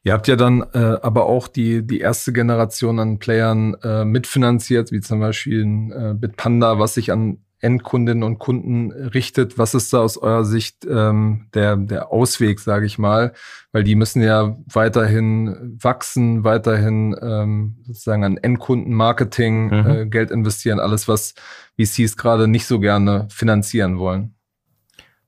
Ihr 0.04 0.12
habt 0.12 0.28
ja 0.28 0.36
dann 0.36 0.64
äh, 0.72 0.96
aber 1.02 1.26
auch 1.26 1.48
die, 1.48 1.86
die 1.86 2.00
erste 2.00 2.32
Generation 2.32 2.98
an 2.98 3.18
Playern 3.18 3.74
äh, 3.82 4.04
mitfinanziert, 4.04 4.92
wie 4.92 5.00
zum 5.00 5.20
Beispiel 5.20 5.64
äh, 5.92 6.14
Bitpanda, 6.14 6.78
was 6.78 6.94
sich 6.94 7.12
an 7.12 7.38
Endkundinnen 7.60 8.22
und 8.22 8.38
Kunden 8.38 8.92
richtet. 8.92 9.58
Was 9.58 9.74
ist 9.74 9.92
da 9.92 9.98
aus 9.98 10.16
eurer 10.16 10.44
Sicht 10.44 10.86
ähm, 10.88 11.48
der, 11.54 11.76
der 11.76 12.12
Ausweg, 12.12 12.60
sage 12.60 12.86
ich 12.86 12.98
mal? 12.98 13.32
Weil 13.72 13.82
die 13.82 13.96
müssen 13.96 14.22
ja 14.22 14.56
weiterhin 14.72 15.76
wachsen, 15.82 16.44
weiterhin 16.44 17.16
ähm, 17.20 17.78
sozusagen 17.82 18.24
an 18.24 18.36
Endkundenmarketing 18.36 19.66
mhm. 19.66 19.90
äh, 19.90 20.06
Geld 20.06 20.30
investieren, 20.30 20.78
alles, 20.78 21.08
was 21.08 21.34
VCs 21.78 22.16
gerade 22.16 22.46
nicht 22.46 22.66
so 22.66 22.78
gerne 22.78 23.26
finanzieren 23.30 23.98
wollen. 23.98 24.37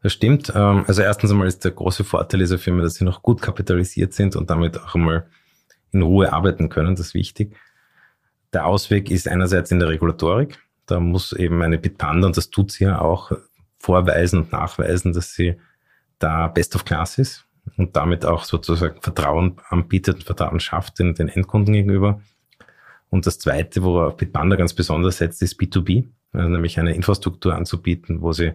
Das 0.02 0.12
stimmt. 0.12 0.52
Ähm, 0.54 0.84
also 0.86 1.02
erstens 1.02 1.30
einmal 1.30 1.46
ist 1.46 1.64
der 1.64 1.72
große 1.72 2.04
Vorteil 2.04 2.40
dieser 2.40 2.58
Firma, 2.58 2.82
dass 2.82 2.94
sie 2.94 3.04
noch 3.04 3.22
gut 3.22 3.42
kapitalisiert 3.42 4.14
sind 4.14 4.36
und 4.36 4.50
damit 4.50 4.78
auch 4.78 4.94
einmal 4.94 5.26
in 5.92 6.02
Ruhe 6.02 6.32
arbeiten 6.32 6.68
können. 6.68 6.94
Das 6.94 7.08
ist 7.08 7.14
wichtig. 7.14 7.56
Der 8.52 8.66
Ausweg 8.66 9.10
ist 9.10 9.28
einerseits 9.28 9.70
in 9.70 9.78
der 9.78 9.88
Regulatorik. 9.88 10.58
Da 10.86 11.00
muss 11.00 11.32
eben 11.32 11.62
eine 11.62 11.78
Bitpanda, 11.78 12.26
und 12.26 12.36
das 12.36 12.50
tut 12.50 12.72
sie 12.72 12.84
ja 12.84 13.00
auch, 13.00 13.32
vorweisen 13.80 14.40
und 14.40 14.52
nachweisen, 14.52 15.12
dass 15.12 15.34
sie 15.34 15.56
da 16.18 16.48
best 16.48 16.76
of 16.76 16.84
class 16.84 17.18
ist 17.18 17.46
und 17.76 17.96
damit 17.96 18.26
auch 18.26 18.44
sozusagen 18.44 19.00
Vertrauen 19.00 19.56
anbietet 19.68 20.16
und 20.16 20.24
Vertrauen 20.24 20.60
schafft 20.60 20.98
den, 20.98 21.14
den 21.14 21.28
Endkunden 21.28 21.72
gegenüber. 21.72 22.20
Und 23.08 23.26
das 23.26 23.38
Zweite, 23.38 23.82
worauf 23.82 24.16
Bitpanda 24.18 24.56
ganz 24.56 24.74
besonders 24.74 25.16
setzt, 25.18 25.42
ist 25.42 25.58
B2B, 25.58 26.08
also 26.32 26.48
nämlich 26.48 26.78
eine 26.78 26.94
Infrastruktur 26.94 27.54
anzubieten, 27.54 28.20
wo 28.20 28.32
sie 28.32 28.52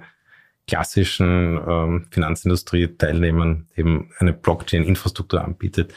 klassischen 0.68 1.60
ähm, 1.68 2.08
Finanzindustrie-Teilnehmern 2.12 3.68
eben 3.76 4.12
eine 4.18 4.34
Blockchain-Infrastruktur 4.34 5.44
anbietet, 5.44 5.94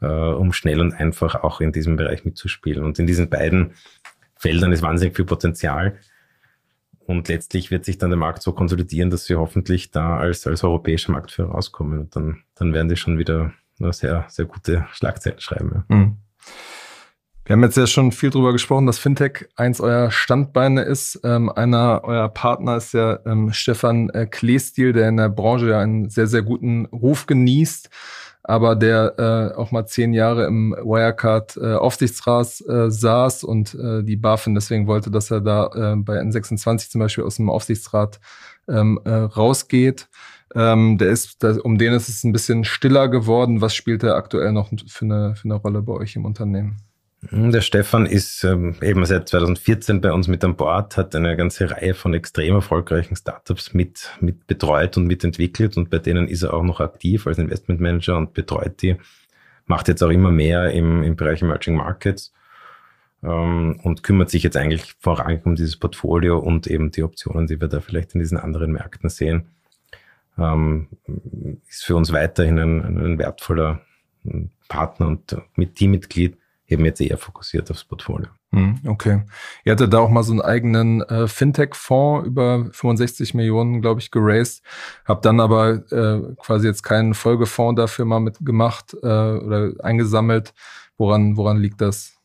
äh, 0.00 0.06
um 0.06 0.52
schnell 0.52 0.80
und 0.80 0.94
einfach 0.94 1.36
auch 1.36 1.60
in 1.60 1.72
diesem 1.72 1.96
Bereich 1.96 2.24
mitzuspielen. 2.24 2.84
Und 2.84 2.98
in 2.98 3.06
diesen 3.06 3.28
beiden 3.28 3.74
Feldern 4.36 4.72
ist 4.72 4.82
wahnsinnig 4.82 5.16
viel 5.16 5.24
Potenzial. 5.24 5.98
Und 7.00 7.28
letztlich 7.28 7.70
wird 7.70 7.84
sich 7.84 7.98
dann 7.98 8.10
der 8.10 8.18
Markt 8.18 8.42
so 8.42 8.52
konsolidieren, 8.52 9.10
dass 9.10 9.28
wir 9.28 9.38
hoffentlich 9.38 9.90
da 9.90 10.18
als, 10.18 10.46
als 10.46 10.62
europäischer 10.62 11.12
Marktführer 11.12 11.50
rauskommen. 11.50 12.00
Und 12.00 12.16
dann, 12.16 12.42
dann 12.54 12.74
werden 12.74 12.88
die 12.88 12.96
schon 12.96 13.18
wieder 13.18 13.52
sehr, 13.78 14.26
sehr 14.28 14.44
gute 14.44 14.86
Schlagzeilen 14.92 15.40
schreiben. 15.40 15.84
Ja. 15.88 15.96
Mhm. 15.96 16.16
Wir 17.48 17.54
haben 17.54 17.62
jetzt 17.62 17.78
ja 17.78 17.86
schon 17.86 18.12
viel 18.12 18.28
drüber 18.28 18.52
gesprochen, 18.52 18.84
dass 18.84 18.98
Fintech 18.98 19.48
eins 19.56 19.80
eurer 19.80 20.10
Standbeine 20.10 20.82
ist. 20.82 21.18
Ähm, 21.24 21.48
einer 21.48 22.04
eurer 22.04 22.28
Partner 22.28 22.76
ist 22.76 22.92
ja 22.92 23.20
ähm, 23.24 23.54
Stefan 23.54 24.10
äh, 24.10 24.26
Kleestil, 24.26 24.92
der 24.92 25.08
in 25.08 25.16
der 25.16 25.30
Branche 25.30 25.70
ja 25.70 25.80
einen 25.80 26.10
sehr, 26.10 26.26
sehr 26.26 26.42
guten 26.42 26.84
Ruf 26.92 27.24
genießt, 27.24 27.88
aber 28.42 28.76
der 28.76 29.14
äh, 29.54 29.56
auch 29.56 29.70
mal 29.70 29.86
zehn 29.86 30.12
Jahre 30.12 30.44
im 30.44 30.72
Wirecard 30.72 31.56
äh, 31.56 31.72
Aufsichtsrat 31.72 32.60
äh, 32.68 32.90
saß 32.90 33.44
und 33.44 33.74
äh, 33.76 34.02
die 34.04 34.16
BaFin 34.16 34.54
deswegen 34.54 34.86
wollte, 34.86 35.10
dass 35.10 35.30
er 35.30 35.40
da 35.40 35.68
äh, 35.68 35.96
bei 35.96 36.20
N26 36.20 36.90
zum 36.90 36.98
Beispiel 36.98 37.24
aus 37.24 37.36
dem 37.36 37.48
Aufsichtsrat 37.48 38.20
ähm, 38.68 39.00
äh, 39.06 39.10
rausgeht. 39.10 40.10
Ähm, 40.54 40.98
der 40.98 41.08
ist, 41.08 41.42
der, 41.42 41.64
um 41.64 41.78
den 41.78 41.94
ist 41.94 42.10
es 42.10 42.24
ein 42.24 42.32
bisschen 42.32 42.64
stiller 42.64 43.08
geworden. 43.08 43.62
Was 43.62 43.74
spielt 43.74 44.02
er 44.02 44.16
aktuell 44.16 44.52
noch 44.52 44.68
für 44.86 45.06
eine, 45.06 45.34
für 45.34 45.46
eine 45.46 45.54
Rolle 45.54 45.80
bei 45.80 45.94
euch 45.94 46.14
im 46.14 46.26
Unternehmen? 46.26 46.76
Hm, 47.26 47.50
der 47.50 47.62
Stefan 47.62 48.06
ist 48.06 48.44
ähm, 48.44 48.76
eben 48.80 49.04
seit 49.04 49.28
2014 49.28 50.00
bei 50.00 50.12
uns 50.12 50.28
mit 50.28 50.44
an 50.44 50.56
Bord, 50.56 50.96
hat 50.96 51.16
eine 51.16 51.36
ganze 51.36 51.70
Reihe 51.70 51.94
von 51.94 52.14
extrem 52.14 52.54
erfolgreichen 52.54 53.16
Startups 53.16 53.74
mit, 53.74 54.10
mit 54.20 54.46
betreut 54.46 54.96
und 54.96 55.06
mitentwickelt 55.06 55.76
und 55.76 55.90
bei 55.90 55.98
denen 55.98 56.28
ist 56.28 56.42
er 56.44 56.54
auch 56.54 56.62
noch 56.62 56.80
aktiv 56.80 57.26
als 57.26 57.38
Investmentmanager 57.38 58.16
und 58.16 58.34
betreut 58.34 58.82
die, 58.82 58.96
macht 59.66 59.88
jetzt 59.88 60.02
auch 60.02 60.10
immer 60.10 60.30
mehr 60.30 60.70
im, 60.70 61.02
im 61.02 61.16
Bereich 61.16 61.42
Emerging 61.42 61.74
Markets 61.74 62.32
ähm, 63.24 63.80
und 63.82 64.04
kümmert 64.04 64.30
sich 64.30 64.44
jetzt 64.44 64.56
eigentlich 64.56 64.94
vorrangig 65.00 65.44
um 65.44 65.56
dieses 65.56 65.76
Portfolio 65.76 66.38
und 66.38 66.68
eben 66.68 66.92
die 66.92 67.02
Optionen, 67.02 67.48
die 67.48 67.60
wir 67.60 67.66
da 67.66 67.80
vielleicht 67.80 68.14
in 68.14 68.20
diesen 68.20 68.38
anderen 68.38 68.70
Märkten 68.70 69.10
sehen. 69.10 69.48
ähm, 70.38 70.86
ist 71.68 71.84
für 71.84 71.96
uns 71.96 72.12
weiterhin 72.12 72.60
ein, 72.60 72.80
ein 72.84 73.18
wertvoller 73.18 73.80
Partner 74.68 75.08
und 75.08 75.36
mit 75.56 75.74
Teammitglied 75.74 76.37
eben 76.68 76.84
jetzt 76.84 77.00
eher 77.00 77.18
fokussiert 77.18 77.70
aufs 77.70 77.84
Portfolio. 77.84 78.28
Hm, 78.52 78.80
okay. 78.86 79.22
Ihr 79.64 79.72
hattet 79.72 79.92
da 79.92 79.98
auch 79.98 80.10
mal 80.10 80.22
so 80.22 80.32
einen 80.32 80.42
eigenen 80.42 81.02
äh, 81.02 81.26
Fintech-Fonds 81.26 82.26
über 82.26 82.68
65 82.72 83.34
Millionen, 83.34 83.80
glaube 83.80 84.00
ich, 84.00 84.10
geraced. 84.10 84.62
Habt 85.04 85.24
dann 85.24 85.40
aber 85.40 85.82
äh, 85.90 86.34
quasi 86.36 86.66
jetzt 86.66 86.82
keinen 86.82 87.14
Folgefonds 87.14 87.80
dafür 87.80 88.04
mal 88.04 88.20
mitgemacht 88.20 88.94
äh, 88.94 89.06
oder 89.06 89.72
eingesammelt. 89.82 90.52
Woran, 90.98 91.36
woran 91.36 91.58
liegt 91.58 91.80
das? 91.80 92.18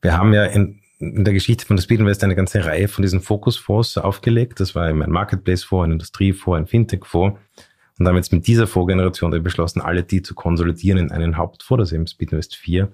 Wir 0.00 0.16
haben 0.16 0.32
ja 0.32 0.44
in, 0.44 0.80
in 0.98 1.24
der 1.24 1.34
Geschichte 1.34 1.66
von 1.66 1.76
der 1.76 1.82
Speed 1.82 2.00
Invest 2.00 2.24
eine 2.24 2.36
ganze 2.36 2.64
Reihe 2.64 2.88
von 2.88 3.02
diesen 3.02 3.20
Fokusfonds 3.20 3.98
aufgelegt. 3.98 4.60
Das 4.60 4.74
war 4.74 4.88
eben 4.88 5.02
ein 5.02 5.10
Marketplace-Fonds, 5.10 5.88
ein 5.88 5.92
Industriefonds, 5.92 6.58
ein 6.58 6.66
Fintech-Fonds. 6.66 7.38
Und 7.98 8.06
haben 8.06 8.16
jetzt 8.16 8.32
mit 8.32 8.46
dieser 8.46 8.68
Vorgeneration 8.68 9.42
beschlossen, 9.42 9.80
alle 9.80 10.04
die 10.04 10.22
zu 10.22 10.36
konsolidieren 10.36 10.98
in 10.98 11.10
einen 11.10 11.36
Hauptfonds, 11.36 11.82
das 11.82 11.88
ist 11.88 11.94
eben 11.94 12.06
Speedinvest 12.06 12.54
4, 12.54 12.92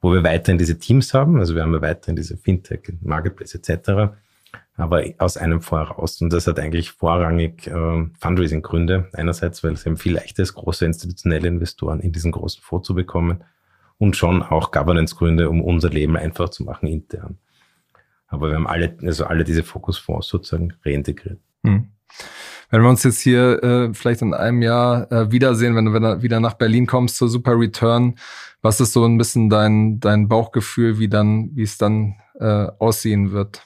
wo 0.00 0.12
wir 0.12 0.24
weiterhin 0.24 0.58
diese 0.58 0.78
Teams 0.78 1.14
haben. 1.14 1.38
Also 1.38 1.54
wir 1.54 1.62
haben 1.62 1.74
ja 1.74 1.82
weiterhin 1.82 2.16
diese 2.16 2.36
Fintech, 2.36 2.92
Marketplace 3.00 3.54
etc., 3.54 4.14
aber 4.76 5.04
aus 5.18 5.36
einem 5.36 5.60
Fonds 5.60 5.90
heraus. 5.90 6.20
Und 6.22 6.32
das 6.32 6.46
hat 6.46 6.58
eigentlich 6.58 6.92
vorrangig 6.92 7.66
äh, 7.66 8.06
Fundraising-Gründe. 8.18 9.10
Einerseits, 9.12 9.62
weil 9.62 9.74
es 9.74 9.84
eben 9.84 9.98
viel 9.98 10.14
leichter 10.14 10.42
ist, 10.42 10.54
große 10.54 10.86
institutionelle 10.86 11.48
Investoren 11.48 12.00
in 12.00 12.12
diesen 12.12 12.32
großen 12.32 12.62
Fonds 12.62 12.86
zu 12.86 12.94
bekommen 12.94 13.44
und 13.98 14.16
schon 14.16 14.42
auch 14.42 14.70
Governance-Gründe, 14.70 15.50
um 15.50 15.60
unser 15.60 15.90
Leben 15.90 16.16
einfach 16.16 16.48
zu 16.48 16.64
machen 16.64 16.88
intern. 16.88 17.38
Aber 18.26 18.48
wir 18.48 18.54
haben 18.54 18.66
alle, 18.66 18.96
also 19.02 19.26
alle 19.26 19.44
diese 19.44 19.62
Fokusfonds 19.62 20.28
sozusagen 20.28 20.72
reintegriert. 20.84 21.40
Hm. 21.64 21.88
Wenn 22.70 22.82
wir 22.82 22.88
uns 22.88 23.02
jetzt 23.02 23.20
hier 23.20 23.62
äh, 23.62 23.94
vielleicht 23.94 24.22
in 24.22 24.32
einem 24.32 24.62
Jahr 24.62 25.10
äh, 25.10 25.32
wiedersehen, 25.32 25.74
wenn 25.74 25.86
du 25.86 26.22
wieder 26.22 26.40
nach 26.40 26.54
Berlin 26.54 26.86
kommst 26.86 27.16
zur 27.16 27.28
Super 27.28 27.58
Return, 27.58 28.14
was 28.62 28.80
ist 28.80 28.92
so 28.92 29.04
ein 29.04 29.18
bisschen 29.18 29.50
dein, 29.50 30.00
dein 30.00 30.28
Bauchgefühl, 30.28 30.98
wie 30.98 31.08
dann, 31.08 31.50
wie 31.54 31.62
es 31.62 31.78
dann 31.78 32.16
äh, 32.38 32.66
aussehen 32.78 33.32
wird? 33.32 33.62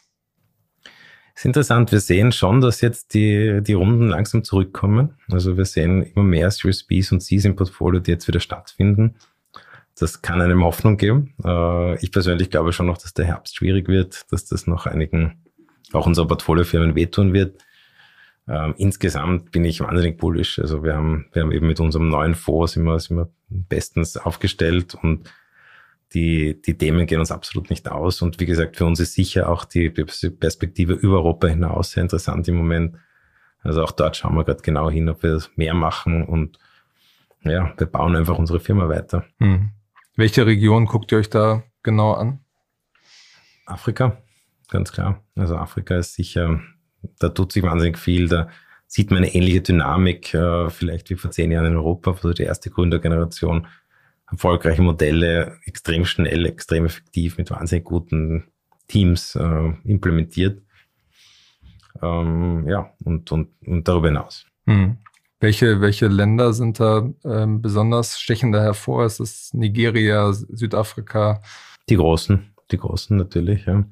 ist 1.34 1.44
interessant. 1.44 1.92
Wir 1.92 2.00
sehen 2.00 2.32
schon, 2.32 2.60
dass 2.60 2.80
jetzt 2.80 3.14
die, 3.14 3.60
die 3.62 3.72
Runden 3.72 4.08
langsam 4.08 4.44
zurückkommen. 4.44 5.16
Also 5.30 5.56
wir 5.56 5.64
sehen 5.64 6.02
immer 6.02 6.24
mehr 6.24 6.50
Series 6.50 6.84
Bs 6.84 7.12
und 7.12 7.20
Cs 7.20 7.44
im 7.44 7.56
Portfolio, 7.56 8.00
die 8.00 8.12
jetzt 8.12 8.28
wieder 8.28 8.40
stattfinden. 8.40 9.16
Das 9.98 10.22
kann 10.22 10.40
einem 10.40 10.64
Hoffnung 10.64 10.96
geben. 10.96 11.34
Äh, 11.44 11.96
ich 12.02 12.12
persönlich 12.12 12.50
glaube 12.50 12.72
schon 12.72 12.86
noch, 12.86 12.98
dass 12.98 13.14
der 13.14 13.26
Herbst 13.26 13.56
schwierig 13.56 13.88
wird, 13.88 14.30
dass 14.32 14.44
das 14.46 14.66
noch 14.66 14.86
einigen, 14.86 15.42
auch 15.92 16.06
unserer 16.06 16.26
Portfoliofirmen 16.26 16.94
wehtun 16.94 17.32
wird. 17.32 17.60
Ähm, 18.46 18.74
insgesamt 18.76 19.52
bin 19.52 19.64
ich 19.64 19.80
wahnsinnig 19.80 20.18
bullish. 20.18 20.58
Also 20.58 20.82
wir 20.84 20.94
haben, 20.94 21.26
wir 21.32 21.42
haben 21.42 21.52
eben 21.52 21.66
mit 21.66 21.80
unserem 21.80 22.08
neuen 22.08 22.34
Fonds 22.34 22.72
sind 22.72 22.84
wir, 22.84 22.98
sind 23.00 23.16
wir 23.16 23.30
bestens 23.48 24.16
aufgestellt 24.16 24.94
und 24.94 25.30
die, 26.12 26.60
die 26.60 26.76
Themen 26.76 27.06
gehen 27.06 27.20
uns 27.20 27.32
absolut 27.32 27.70
nicht 27.70 27.88
aus. 27.88 28.22
Und 28.22 28.38
wie 28.40 28.46
gesagt, 28.46 28.76
für 28.76 28.84
uns 28.84 29.00
ist 29.00 29.14
sicher 29.14 29.48
auch 29.48 29.64
die 29.64 29.90
Perspektive 29.90 30.92
über 30.92 31.16
Europa 31.16 31.48
hinaus 31.48 31.92
sehr 31.92 32.02
interessant 32.02 32.46
im 32.48 32.56
Moment. 32.56 32.96
Also 33.62 33.82
auch 33.82 33.92
dort 33.92 34.16
schauen 34.16 34.36
wir 34.36 34.44
gerade 34.44 34.62
genau 34.62 34.90
hin, 34.90 35.08
ob 35.08 35.22
wir 35.22 35.42
mehr 35.56 35.74
machen 35.74 36.22
und 36.22 36.58
ja, 37.42 37.72
wir 37.76 37.86
bauen 37.86 38.14
einfach 38.16 38.38
unsere 38.38 38.60
Firma 38.60 38.88
weiter. 38.88 39.24
Hm. 39.38 39.70
Welche 40.16 40.46
Region 40.46 40.86
guckt 40.86 41.12
ihr 41.12 41.18
euch 41.18 41.30
da 41.30 41.62
genau 41.82 42.12
an? 42.12 42.40
Afrika, 43.66 44.18
ganz 44.68 44.92
klar. 44.92 45.22
Also 45.34 45.56
Afrika 45.56 45.96
ist 45.96 46.14
sicher, 46.14 46.60
da 47.18 47.28
tut 47.28 47.52
sich 47.52 47.62
wahnsinnig 47.62 47.98
viel. 47.98 48.28
Da 48.28 48.48
sieht 48.86 49.10
man 49.10 49.18
eine 49.18 49.34
ähnliche 49.34 49.60
Dynamik, 49.60 50.34
äh, 50.34 50.70
vielleicht 50.70 51.10
wie 51.10 51.16
vor 51.16 51.30
zehn 51.30 51.50
Jahren 51.50 51.66
in 51.66 51.76
Europa, 51.76 52.12
also 52.12 52.32
die 52.32 52.44
erste 52.44 52.70
Gründergeneration. 52.70 53.66
Erfolgreiche 54.30 54.82
Modelle, 54.82 55.58
extrem 55.64 56.04
schnell, 56.04 56.46
extrem 56.46 56.86
effektiv, 56.86 57.38
mit 57.38 57.50
wahnsinnig 57.50 57.84
guten 57.84 58.44
Teams 58.88 59.34
äh, 59.36 59.72
implementiert. 59.84 60.62
Ähm, 62.02 62.66
ja, 62.68 62.90
und, 63.04 63.30
und, 63.32 63.50
und 63.66 63.86
darüber 63.86 64.08
hinaus. 64.08 64.46
Hm. 64.66 64.98
Welche, 65.40 65.80
welche 65.80 66.06
Länder 66.06 66.52
sind 66.52 66.80
da 66.80 67.10
ähm, 67.24 67.60
besonders 67.60 68.18
stechender 68.18 68.62
hervor? 68.62 69.04
Ist 69.04 69.20
es 69.20 69.52
Nigeria, 69.52 70.32
Südafrika? 70.32 71.42
Die 71.88 71.96
großen, 71.96 72.54
die 72.70 72.78
großen 72.78 73.16
natürlich, 73.16 73.66
ja. 73.66 73.84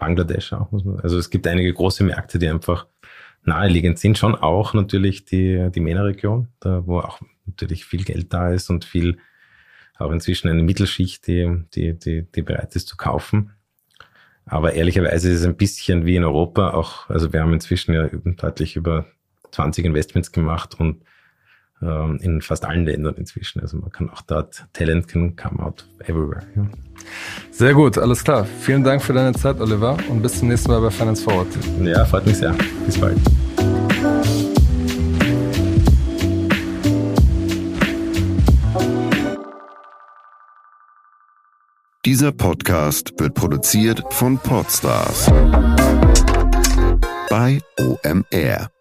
Bangladesch 0.00 0.52
auch, 0.52 0.72
muss 0.72 0.84
man. 0.84 0.98
Also 1.00 1.16
es 1.18 1.30
gibt 1.30 1.46
einige 1.46 1.72
große 1.72 2.02
Märkte, 2.02 2.40
die 2.40 2.48
einfach 2.48 2.86
naheliegend 3.44 3.98
sind. 3.98 4.18
Schon 4.18 4.34
auch 4.34 4.74
natürlich 4.74 5.24
die, 5.24 5.70
die 5.72 5.80
MENA-Region, 5.80 6.48
wo 6.62 6.98
auch 6.98 7.20
natürlich 7.46 7.84
viel 7.84 8.04
Geld 8.04 8.32
da 8.32 8.50
ist 8.50 8.70
und 8.70 8.84
viel 8.84 9.18
auch 9.98 10.10
inzwischen 10.10 10.48
eine 10.48 10.62
Mittelschicht, 10.62 11.26
die, 11.26 11.64
die, 11.74 11.98
die, 11.98 12.22
die 12.22 12.42
bereit 12.42 12.74
ist 12.74 12.88
zu 12.88 12.96
kaufen. 12.96 13.52
Aber 14.46 14.72
ehrlicherweise 14.72 15.30
ist 15.30 15.40
es 15.40 15.46
ein 15.46 15.56
bisschen 15.56 16.06
wie 16.06 16.16
in 16.16 16.24
Europa 16.24 16.70
auch, 16.70 17.08
also 17.08 17.32
wir 17.32 17.40
haben 17.40 17.52
inzwischen 17.52 17.92
ja 17.92 18.08
deutlich 18.08 18.76
über 18.76 19.06
20 19.52 19.84
Investments 19.84 20.32
gemacht 20.32 20.80
und 20.80 21.04
ähm, 21.82 22.18
in 22.20 22.42
fast 22.42 22.64
allen 22.64 22.84
Ländern 22.84 23.14
inzwischen. 23.16 23.60
Also 23.60 23.78
man 23.78 23.90
kann 23.90 24.10
auch 24.10 24.22
dort, 24.22 24.66
Talent 24.72 25.08
can 25.08 25.36
come 25.36 25.62
out 25.62 25.86
everywhere. 26.00 26.42
Ja. 26.56 26.66
Sehr 27.50 27.74
gut, 27.74 27.98
alles 27.98 28.22
klar. 28.24 28.46
Vielen 28.60 28.84
Dank 28.84 29.02
für 29.02 29.12
deine 29.12 29.32
Zeit, 29.32 29.60
Oliver, 29.60 29.96
und 30.08 30.22
bis 30.22 30.38
zum 30.38 30.48
nächsten 30.48 30.70
Mal 30.70 30.80
bei 30.80 30.90
Finance 30.90 31.22
Forward. 31.22 31.48
Ja, 31.82 32.04
freut 32.04 32.26
mich 32.26 32.36
sehr. 32.36 32.54
Bis 32.86 32.98
bald. 32.98 33.18
Dieser 42.06 42.32
Podcast 42.32 43.12
wird 43.18 43.34
produziert 43.34 44.02
von 44.10 44.38
Podstars 44.38 45.26
bei 47.28 47.60
OMR. 47.78 48.79